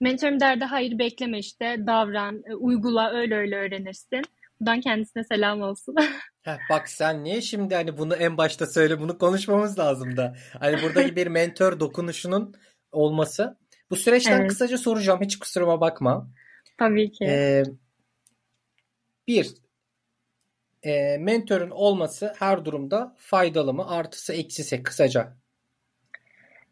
Mentörüm 0.00 0.40
derdi, 0.40 0.64
hayır 0.64 0.98
bekleme 0.98 1.38
işte, 1.38 1.76
davran, 1.86 2.42
e, 2.50 2.54
uygula, 2.54 3.12
öyle 3.12 3.36
öyle 3.36 3.56
öğrenirsin. 3.56 4.22
Buradan 4.60 4.80
kendisine 4.80 5.24
selam 5.24 5.62
olsun. 5.62 5.94
Heh, 6.46 6.58
bak 6.70 6.88
sen 6.88 7.24
niye 7.24 7.40
şimdi 7.40 7.74
hani 7.74 7.98
bunu 7.98 8.14
en 8.14 8.36
başta 8.36 8.66
söyle 8.66 9.00
bunu 9.00 9.18
konuşmamız 9.18 9.78
lazım 9.78 10.16
da. 10.16 10.36
Hani 10.60 10.82
buradaki 10.82 11.16
bir 11.16 11.26
mentor 11.26 11.80
dokunuşunun 11.80 12.54
olması. 12.92 13.58
Bu 13.90 13.96
süreçten 13.96 14.38
Evet, 14.38 14.50
kısaca 14.50 14.78
soracağım 14.78 15.20
hiç 15.22 15.38
kusuruma 15.38 15.80
bakma. 15.80 16.30
tabii 16.78 17.12
ki. 17.12 17.24
Ee, 17.24 17.62
bir, 19.28 19.54
e, 20.82 21.18
mentörün 21.18 21.70
olması 21.70 22.34
her 22.38 22.64
durumda 22.64 23.14
faydalı 23.18 23.74
mı? 23.74 23.90
Artısı 23.90 24.32
eksisi 24.32 24.82
kısaca. 24.82 25.36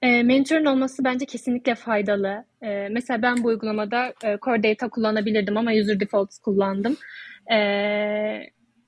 E, 0.02 0.22
mentorun 0.22 0.64
olması 0.64 1.04
bence 1.04 1.26
kesinlikle 1.26 1.74
faydalı. 1.74 2.44
E, 2.62 2.88
mesela 2.90 3.22
ben 3.22 3.44
bu 3.44 3.48
uygulamada 3.48 4.14
e, 4.24 4.38
Core 4.42 4.62
Data 4.62 4.88
kullanabilirdim 4.88 5.56
ama 5.56 5.72
User 5.72 6.00
Defaults 6.00 6.38
kullandım. 6.38 6.96
E, 7.52 7.56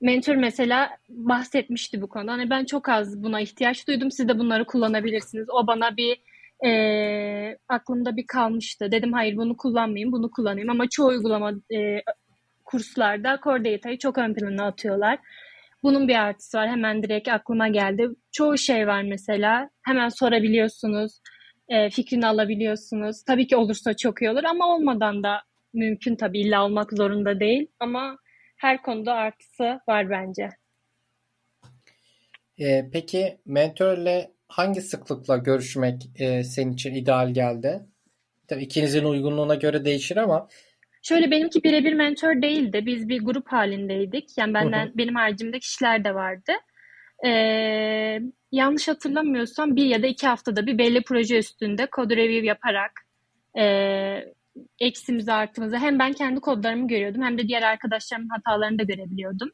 mentor 0.01 0.35
mesela 0.35 0.89
bahsetmişti 1.09 2.01
bu 2.01 2.09
konuda. 2.09 2.31
Hani 2.31 2.49
ben 2.49 2.65
çok 2.65 2.89
az 2.89 3.23
buna 3.23 3.41
ihtiyaç 3.41 3.87
duydum. 3.87 4.11
Siz 4.11 4.27
de 4.27 4.39
bunları 4.39 4.65
kullanabilirsiniz. 4.65 5.49
O 5.49 5.67
bana 5.67 5.97
bir 5.97 6.17
e, 6.65 7.57
aklımda 7.69 8.15
bir 8.17 8.27
kalmıştı. 8.27 8.91
Dedim 8.91 9.13
hayır 9.13 9.37
bunu 9.37 9.57
kullanmayayım, 9.57 10.11
bunu 10.11 10.31
kullanayım. 10.31 10.69
Ama 10.69 10.89
çoğu 10.89 11.07
uygulama 11.07 11.51
e, 11.51 12.01
kurslarda 12.65 13.39
Core 13.43 13.73
Data'yı 13.73 13.97
çok 13.97 14.17
ön 14.17 14.33
plana 14.33 14.65
atıyorlar. 14.65 15.19
Bunun 15.83 16.07
bir 16.07 16.15
artısı 16.15 16.57
var. 16.57 16.69
Hemen 16.69 17.03
direkt 17.03 17.27
aklıma 17.27 17.67
geldi. 17.67 18.09
Çoğu 18.31 18.57
şey 18.57 18.87
var 18.87 19.01
mesela. 19.01 19.69
Hemen 19.81 20.09
sorabiliyorsunuz. 20.09 21.19
E, 21.69 21.89
fikrini 21.89 22.27
alabiliyorsunuz. 22.27 23.23
Tabii 23.23 23.47
ki 23.47 23.55
olursa 23.55 23.93
çok 23.95 24.21
iyi 24.21 24.29
olur 24.29 24.43
ama 24.43 24.75
olmadan 24.75 25.23
da 25.23 25.41
mümkün 25.73 26.15
tabii. 26.15 26.39
İlla 26.39 26.65
olmak 26.65 26.93
zorunda 26.93 27.39
değil. 27.39 27.67
Ama 27.79 28.17
her 28.57 28.81
konuda 28.81 29.13
artısı 29.13 29.79
var 29.87 30.09
bence. 30.09 30.49
Ee, 32.59 32.89
peki 32.93 33.37
mentörle 33.45 34.31
hangi 34.47 34.81
sıklıkla 34.81 35.37
görüşmek 35.37 36.09
e, 36.15 36.43
senin 36.43 36.73
için 36.73 36.95
ideal 36.95 37.33
geldi? 37.33 37.85
Tabii 38.47 38.63
ikinizin 38.63 39.03
uygunluğuna 39.03 39.55
göre 39.55 39.85
değişir 39.85 40.17
ama 40.17 40.47
Şöyle 41.01 41.31
benimki 41.31 41.63
birebir 41.63 41.93
mentor 41.93 42.41
değildi. 42.41 42.83
Biz 42.85 43.09
bir 43.09 43.21
grup 43.21 43.47
halindeydik. 43.51 44.37
Yani 44.37 44.53
Hı 44.59 44.63
hı. 44.63 44.63
benden 44.63 44.91
benim 44.95 45.15
haricimde 45.15 45.59
kişiler 45.59 46.03
de 46.03 46.15
vardı. 46.15 46.51
Ee, 47.25 48.19
yanlış 48.51 48.87
hatırlamıyorsam 48.87 49.75
bir 49.75 49.85
ya 49.85 50.03
da 50.03 50.07
iki 50.07 50.27
haftada 50.27 50.67
bir 50.67 50.77
belli 50.77 51.03
proje 51.03 51.37
üstünde 51.37 51.87
code 51.95 52.17
review 52.17 52.47
yaparak 52.47 52.91
e, 53.59 53.63
eksimizi 54.79 55.33
artımızı 55.33 55.77
hem 55.77 55.99
ben 55.99 56.13
kendi 56.13 56.39
kodlarımı 56.39 56.87
görüyordum 56.87 57.21
hem 57.21 57.37
de 57.37 57.47
diğer 57.47 57.61
arkadaşlarımın 57.61 58.29
hatalarını 58.29 58.79
da 58.79 58.83
görebiliyordum. 58.83 59.51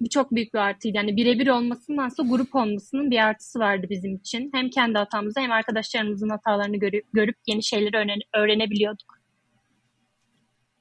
Bu 0.00 0.08
çok 0.08 0.32
büyük 0.34 0.54
bir 0.54 0.58
artıydı. 0.58 0.96
Yani 0.96 1.16
birebir 1.16 1.48
olmasındansa 1.48 2.22
grup 2.22 2.54
olmasının 2.54 3.10
bir 3.10 3.18
artısı 3.18 3.58
vardı 3.58 3.86
bizim 3.90 4.14
için. 4.16 4.50
Hem 4.54 4.70
kendi 4.70 4.98
hatamızı 4.98 5.40
hem 5.40 5.52
arkadaşlarımızın 5.52 6.28
hatalarını 6.28 6.76
görüp, 6.76 7.04
görüp 7.12 7.36
yeni 7.46 7.62
şeyleri 7.62 7.96
öğren- 7.96 8.42
öğrenebiliyorduk. 8.42 9.18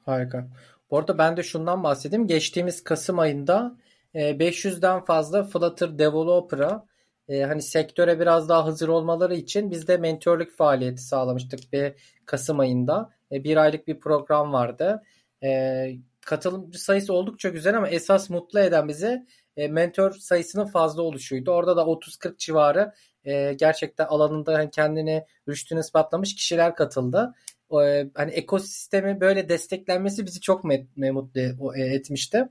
Harika. 0.05 0.47
Bu 0.91 0.97
arada 0.97 1.17
ben 1.17 1.38
de 1.38 1.43
şundan 1.43 1.83
bahsedeyim. 1.83 2.27
Geçtiğimiz 2.27 2.83
Kasım 2.83 3.19
ayında 3.19 3.77
e, 4.13 4.39
500'den 4.39 5.05
fazla 5.05 5.43
Flutter 5.43 5.99
developer'a 5.99 6.86
e, 7.27 7.41
hani 7.41 7.62
sektöre 7.62 8.19
biraz 8.19 8.49
daha 8.49 8.65
hazır 8.65 8.88
olmaları 8.88 9.36
için 9.36 9.71
biz 9.71 9.88
de 9.88 9.97
mentörlük 9.97 10.57
faaliyeti 10.57 11.01
sağlamıştık 11.01 11.59
bir 11.73 11.93
Kasım 12.25 12.59
ayında. 12.59 13.09
E, 13.34 13.43
bir 13.43 13.58
aylık 13.58 13.88
bir 13.88 14.00
program 14.00 14.54
vardı. 14.54 15.04
E, 15.43 15.91
katılımcı 16.22 16.84
sayısı 16.84 17.13
oldukça 17.13 17.50
güzel 17.50 17.78
ama 17.78 17.89
esas 17.89 18.30
mutlu 18.30 18.60
eden 18.60 18.88
bizi 18.88 19.26
e, 19.58 19.67
mentor 19.67 20.12
sayısının 20.12 20.65
fazla 20.65 21.02
oluşuydu. 21.02 21.52
Orada 21.52 21.78
da 21.78 21.82
30-40 21.82 22.38
civarı 22.38 22.93
e, 23.26 23.54
gerçekten 23.54 24.06
alanında 24.06 24.54
hani 24.54 24.69
kendini 24.69 25.26
rüştünü 25.50 25.80
ispatlamış 25.80 26.36
kişiler 26.36 26.76
katıldı. 26.76 27.34
E, 27.72 28.10
hani 28.15 28.32
ekosistemi 28.32 29.22
böyle 29.22 29.50
desteklenmesi 29.50 30.26
bizi 30.26 30.41
çok 30.41 30.63
mutlu 30.98 31.76
e- 31.76 31.96
etmişti. 31.96 32.50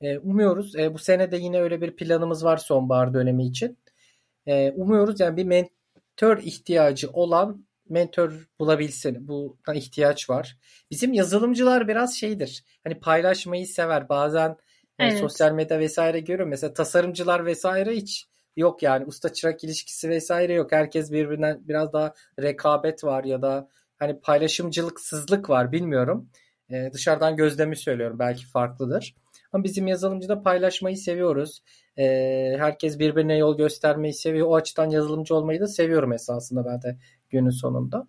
E, 0.00 0.18
umuyoruz 0.18 0.76
e, 0.76 0.94
bu 0.94 0.98
sene 0.98 1.30
de 1.32 1.36
yine 1.36 1.60
öyle 1.60 1.80
bir 1.80 1.96
planımız 1.96 2.44
var 2.44 2.56
sonbahar 2.56 3.14
dönemi 3.14 3.46
için. 3.46 3.78
E, 4.46 4.70
umuyoruz 4.70 5.20
yani 5.20 5.36
bir 5.36 5.44
mentor 5.44 6.38
ihtiyacı 6.38 7.10
olan 7.10 7.64
mentor 7.90 8.48
bulabilsin. 8.58 9.28
Bu 9.28 9.58
ihtiyaç 9.74 10.30
var. 10.30 10.58
Bizim 10.90 11.12
yazılımcılar 11.12 11.88
biraz 11.88 12.16
şeydir. 12.16 12.64
Hani 12.84 13.00
paylaşmayı 13.00 13.66
sever. 13.66 14.08
Bazen 14.08 14.50
e, 14.98 15.04
Evet. 15.06 15.18
sosyal 15.18 15.52
medya 15.52 15.78
vesaire 15.78 16.20
görüyorum. 16.20 16.48
Mesela 16.48 16.74
tasarımcılar 16.74 17.46
vesaire 17.46 17.96
hiç 17.96 18.26
yok 18.56 18.82
yani. 18.82 19.04
Usta 19.06 19.32
çırak 19.32 19.64
ilişkisi 19.64 20.08
vesaire 20.08 20.52
yok. 20.52 20.72
Herkes 20.72 21.12
birbirinden 21.12 21.68
biraz 21.68 21.92
daha 21.92 22.14
rekabet 22.40 23.04
var 23.04 23.24
ya 23.24 23.42
da 23.42 23.68
hani 23.98 24.20
paylaşımcılıksızlık 24.20 25.50
var 25.50 25.72
bilmiyorum. 25.72 26.30
E, 26.70 26.92
dışarıdan 26.92 27.36
gözlemi 27.36 27.76
söylüyorum. 27.76 28.18
Belki 28.18 28.46
farklıdır. 28.46 29.14
Ama 29.52 29.64
bizim 29.64 29.86
yazılımcıda 29.86 30.42
paylaşmayı 30.42 30.96
seviyoruz. 30.96 31.62
E, 31.98 32.04
herkes 32.58 32.98
birbirine 32.98 33.36
yol 33.36 33.56
göstermeyi 33.56 34.14
seviyor. 34.14 34.46
O 34.46 34.54
açıdan 34.54 34.90
yazılımcı 34.90 35.34
olmayı 35.34 35.60
da 35.60 35.66
seviyorum 35.66 36.12
esasında 36.12 36.64
ben 36.64 36.82
de 36.82 36.98
günün 37.30 37.50
sonunda. 37.50 38.06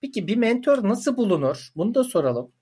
Peki 0.00 0.26
bir 0.26 0.36
mentor 0.36 0.88
nasıl 0.88 1.16
bulunur? 1.16 1.70
Bunu 1.76 1.94
da 1.94 2.04
soralım. 2.04 2.52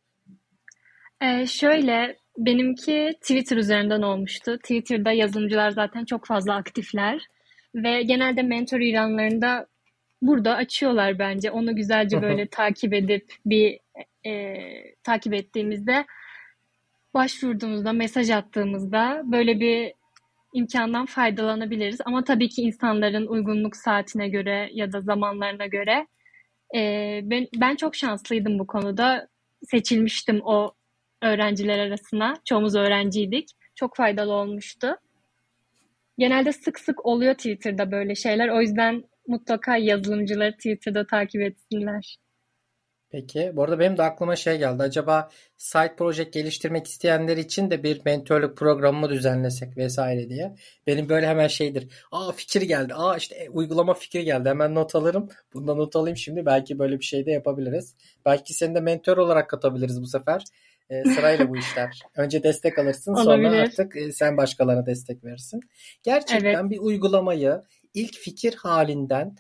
Ee, 1.23 1.47
şöyle 1.47 2.17
benimki 2.39 3.15
Twitter 3.21 3.57
üzerinden 3.57 4.03
olmuştu. 4.03 4.59
Twitter'da 4.59 5.13
yazılımcılar 5.13 5.71
zaten 5.71 6.05
çok 6.05 6.27
fazla 6.27 6.55
aktifler 6.55 7.27
ve 7.75 8.03
genelde 8.03 8.43
mentor 8.43 8.81
ilanlarında 8.81 9.67
burada 10.23 10.55
açıyorlar 10.55 11.19
bence. 11.19 11.51
Onu 11.51 11.77
güzelce 11.77 12.23
böyle 12.23 12.47
takip 12.47 12.95
edip 12.95 13.35
bir 13.47 13.79
e, 14.27 14.57
takip 15.03 15.35
ettiğimizde 15.35 16.07
başvurduğumuzda, 17.15 17.93
mesaj 17.93 18.31
attığımızda 18.31 19.23
böyle 19.25 19.61
bir 19.61 19.93
imkandan 20.53 21.07
faydalanabiliriz. 21.07 22.01
Ama 22.05 22.25
tabii 22.25 22.49
ki 22.49 22.63
insanların 22.63 23.27
uygunluk 23.27 23.77
saatine 23.77 24.29
göre 24.29 24.71
ya 24.73 24.93
da 24.93 25.01
zamanlarına 25.01 25.67
göre 25.67 26.07
e, 26.75 27.21
ben, 27.23 27.49
ben 27.57 27.77
çok 27.77 27.97
şanslıydım 27.97 28.59
bu 28.59 28.67
konuda. 28.67 29.29
Seçilmiştim 29.71 30.41
o 30.45 30.73
öğrenciler 31.23 31.79
arasına. 31.79 32.35
Çoğumuz 32.45 32.75
öğrenciydik. 32.75 33.49
Çok 33.75 33.97
faydalı 33.97 34.33
olmuştu. 34.33 34.97
Genelde 36.19 36.53
sık 36.53 36.81
sık 36.81 37.07
oluyor 37.07 37.35
Twitter'da 37.35 37.91
böyle 37.91 38.15
şeyler. 38.15 38.49
O 38.49 38.61
yüzden 38.61 39.05
mutlaka 39.27 39.77
yazılımcıları 39.77 40.53
Twitter'da 40.53 41.07
takip 41.07 41.41
etsinler. 41.41 42.17
Peki. 43.13 43.53
Bu 43.55 43.63
arada 43.63 43.79
benim 43.79 43.97
de 43.97 44.03
aklıma 44.03 44.37
şey 44.37 44.59
geldi. 44.59 44.83
Acaba 44.83 45.31
site 45.57 45.95
project 45.97 46.33
geliştirmek 46.33 46.87
isteyenler 46.87 47.37
için 47.37 47.71
de 47.71 47.83
bir 47.83 48.01
mentorluk 48.05 48.57
programı 48.57 49.01
mı 49.01 49.11
düzenlesek 49.11 49.77
vesaire 49.77 50.29
diye. 50.29 50.55
Benim 50.87 51.09
böyle 51.09 51.27
hemen 51.27 51.47
şeydir. 51.47 51.89
Aa 52.13 52.33
fikir 52.33 52.63
geldi. 52.63 52.95
Aa 52.95 53.17
işte 53.17 53.35
e, 53.35 53.49
uygulama 53.49 53.95
fikri 53.95 54.25
geldi. 54.25 54.49
Hemen 54.49 54.75
not 54.75 54.95
alırım. 54.95 55.29
Bundan 55.55 55.79
not 55.79 55.97
alayım 55.97 56.17
şimdi. 56.17 56.47
Belki 56.47 56.79
böyle 56.79 56.99
bir 56.99 57.05
şey 57.05 57.27
de 57.27 57.31
yapabiliriz. 57.31 57.95
Belki 58.25 58.55
seni 58.55 58.75
de 58.75 58.81
mentor 58.81 59.17
olarak 59.17 59.51
katabiliriz 59.51 60.03
bu 60.03 60.07
sefer. 60.07 60.45
E, 60.91 61.05
sırayla 61.05 61.49
bu 61.49 61.57
işler. 61.57 62.01
Önce 62.17 62.43
destek 62.43 62.79
alırsın 62.79 63.15
sonra 63.15 63.51
artık 63.51 63.97
e, 63.97 64.13
sen 64.13 64.37
başkalarına 64.37 64.87
destek 64.87 65.25
verirsin. 65.25 65.61
Gerçekten 66.03 66.61
evet. 66.61 66.71
bir 66.71 66.79
uygulamayı 66.79 67.63
ilk 67.95 68.15
fikir 68.15 68.55
halinden 68.55 69.37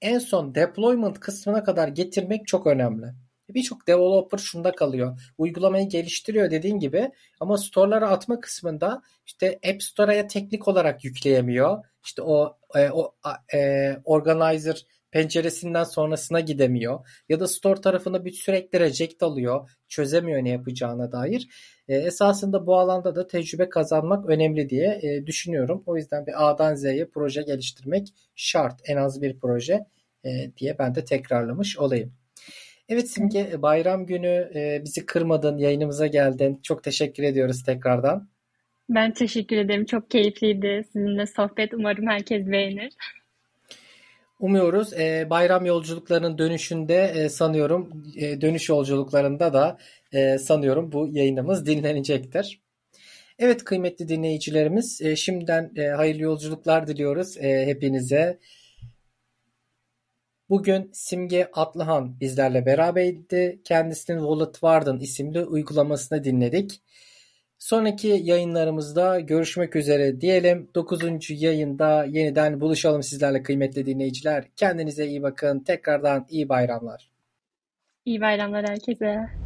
en 0.00 0.18
son 0.18 0.54
deployment 0.54 1.20
kısmına 1.20 1.64
kadar 1.64 1.88
getirmek 1.88 2.46
çok 2.46 2.66
önemli. 2.66 3.06
Birçok 3.48 3.86
developer 3.88 4.38
şunda 4.38 4.74
kalıyor. 4.74 5.32
Uygulamayı 5.38 5.88
geliştiriyor 5.88 6.50
dediğin 6.50 6.78
gibi 6.78 7.10
ama 7.40 7.58
store'lara 7.58 8.08
atma 8.10 8.40
kısmında 8.40 9.02
işte 9.26 9.58
App 9.72 9.82
Store'a 9.82 10.26
teknik 10.26 10.68
olarak 10.68 11.04
yükleyemiyor. 11.04 11.84
İşte 12.04 12.22
o 12.22 12.58
e, 12.74 12.90
o 12.90 13.14
e, 13.54 13.92
organizer 14.04 14.86
penceresinden 15.10 15.84
sonrasına 15.84 16.40
gidemiyor. 16.40 17.08
Ya 17.28 17.40
da 17.40 17.48
store 17.48 17.80
tarafında 17.80 18.24
bir 18.24 18.32
sürekli 18.32 18.80
reject 18.80 19.22
alıyor. 19.22 19.70
Çözemiyor 19.88 20.44
ne 20.44 20.50
yapacağına 20.50 21.12
dair. 21.12 21.48
E, 21.88 21.96
esasında 21.96 22.66
bu 22.66 22.78
alanda 22.78 23.14
da 23.14 23.26
tecrübe 23.26 23.68
kazanmak 23.68 24.28
önemli 24.28 24.68
diye 24.68 25.00
e, 25.02 25.26
düşünüyorum. 25.26 25.82
O 25.86 25.96
yüzden 25.96 26.26
bir 26.26 26.48
A'dan 26.48 26.74
Z'ye 26.74 27.06
proje 27.06 27.42
geliştirmek 27.42 28.08
şart. 28.34 28.80
En 28.84 28.96
az 28.96 29.22
bir 29.22 29.38
proje 29.40 29.86
e, 30.24 30.30
diye 30.56 30.78
ben 30.78 30.94
de 30.94 31.04
tekrarlamış 31.04 31.78
olayım. 31.78 32.12
Evet 32.88 33.10
Simge 33.10 33.62
bayram 33.62 34.06
günü 34.06 34.50
e, 34.54 34.82
bizi 34.84 35.06
kırmadın, 35.06 35.58
yayınımıza 35.58 36.06
geldin. 36.06 36.60
Çok 36.62 36.84
teşekkür 36.84 37.22
ediyoruz 37.22 37.62
tekrardan. 37.62 38.28
Ben 38.88 39.12
teşekkür 39.12 39.56
ederim. 39.56 39.84
Çok 39.84 40.10
keyifliydi 40.10 40.84
sizinle 40.92 41.26
sohbet. 41.26 41.74
Umarım 41.74 42.06
herkes 42.06 42.46
beğenir. 42.46 42.92
Umuyoruz. 44.38 44.92
E, 44.92 45.30
bayram 45.30 45.66
yolculuklarının 45.66 46.38
dönüşünde 46.38 47.12
e, 47.16 47.28
sanıyorum 47.28 48.04
e, 48.16 48.40
dönüş 48.40 48.68
yolculuklarında 48.68 49.52
da 49.52 49.78
e, 50.12 50.38
sanıyorum 50.38 50.92
bu 50.92 51.08
yayınımız 51.12 51.66
dinlenecektir. 51.66 52.60
Evet 53.38 53.64
kıymetli 53.64 54.08
dinleyicilerimiz 54.08 55.02
e, 55.02 55.16
şimdiden 55.16 55.72
e, 55.76 55.88
hayırlı 55.88 56.22
yolculuklar 56.22 56.86
diliyoruz 56.86 57.36
e, 57.36 57.66
hepinize. 57.66 58.38
Bugün 60.48 60.90
Simge 60.92 61.50
Atlıhan 61.52 62.20
bizlerle 62.20 62.66
beraberdi. 62.66 63.60
Kendisinin 63.64 64.18
Wallet 64.18 64.52
Warden 64.52 64.98
isimli 64.98 65.44
uygulamasını 65.44 66.24
dinledik. 66.24 66.82
Sonraki 67.66 68.20
yayınlarımızda 68.22 69.20
görüşmek 69.20 69.76
üzere 69.76 70.20
diyelim. 70.20 70.70
9. 70.74 71.02
yayında 71.30 72.04
yeniden 72.04 72.60
buluşalım 72.60 73.02
sizlerle 73.02 73.42
kıymetli 73.42 73.86
dinleyiciler. 73.86 74.44
Kendinize 74.56 75.06
iyi 75.06 75.22
bakın. 75.22 75.60
Tekrardan 75.60 76.26
iyi 76.28 76.48
bayramlar. 76.48 77.10
İyi 78.04 78.20
bayramlar 78.20 78.68
herkese. 78.68 79.45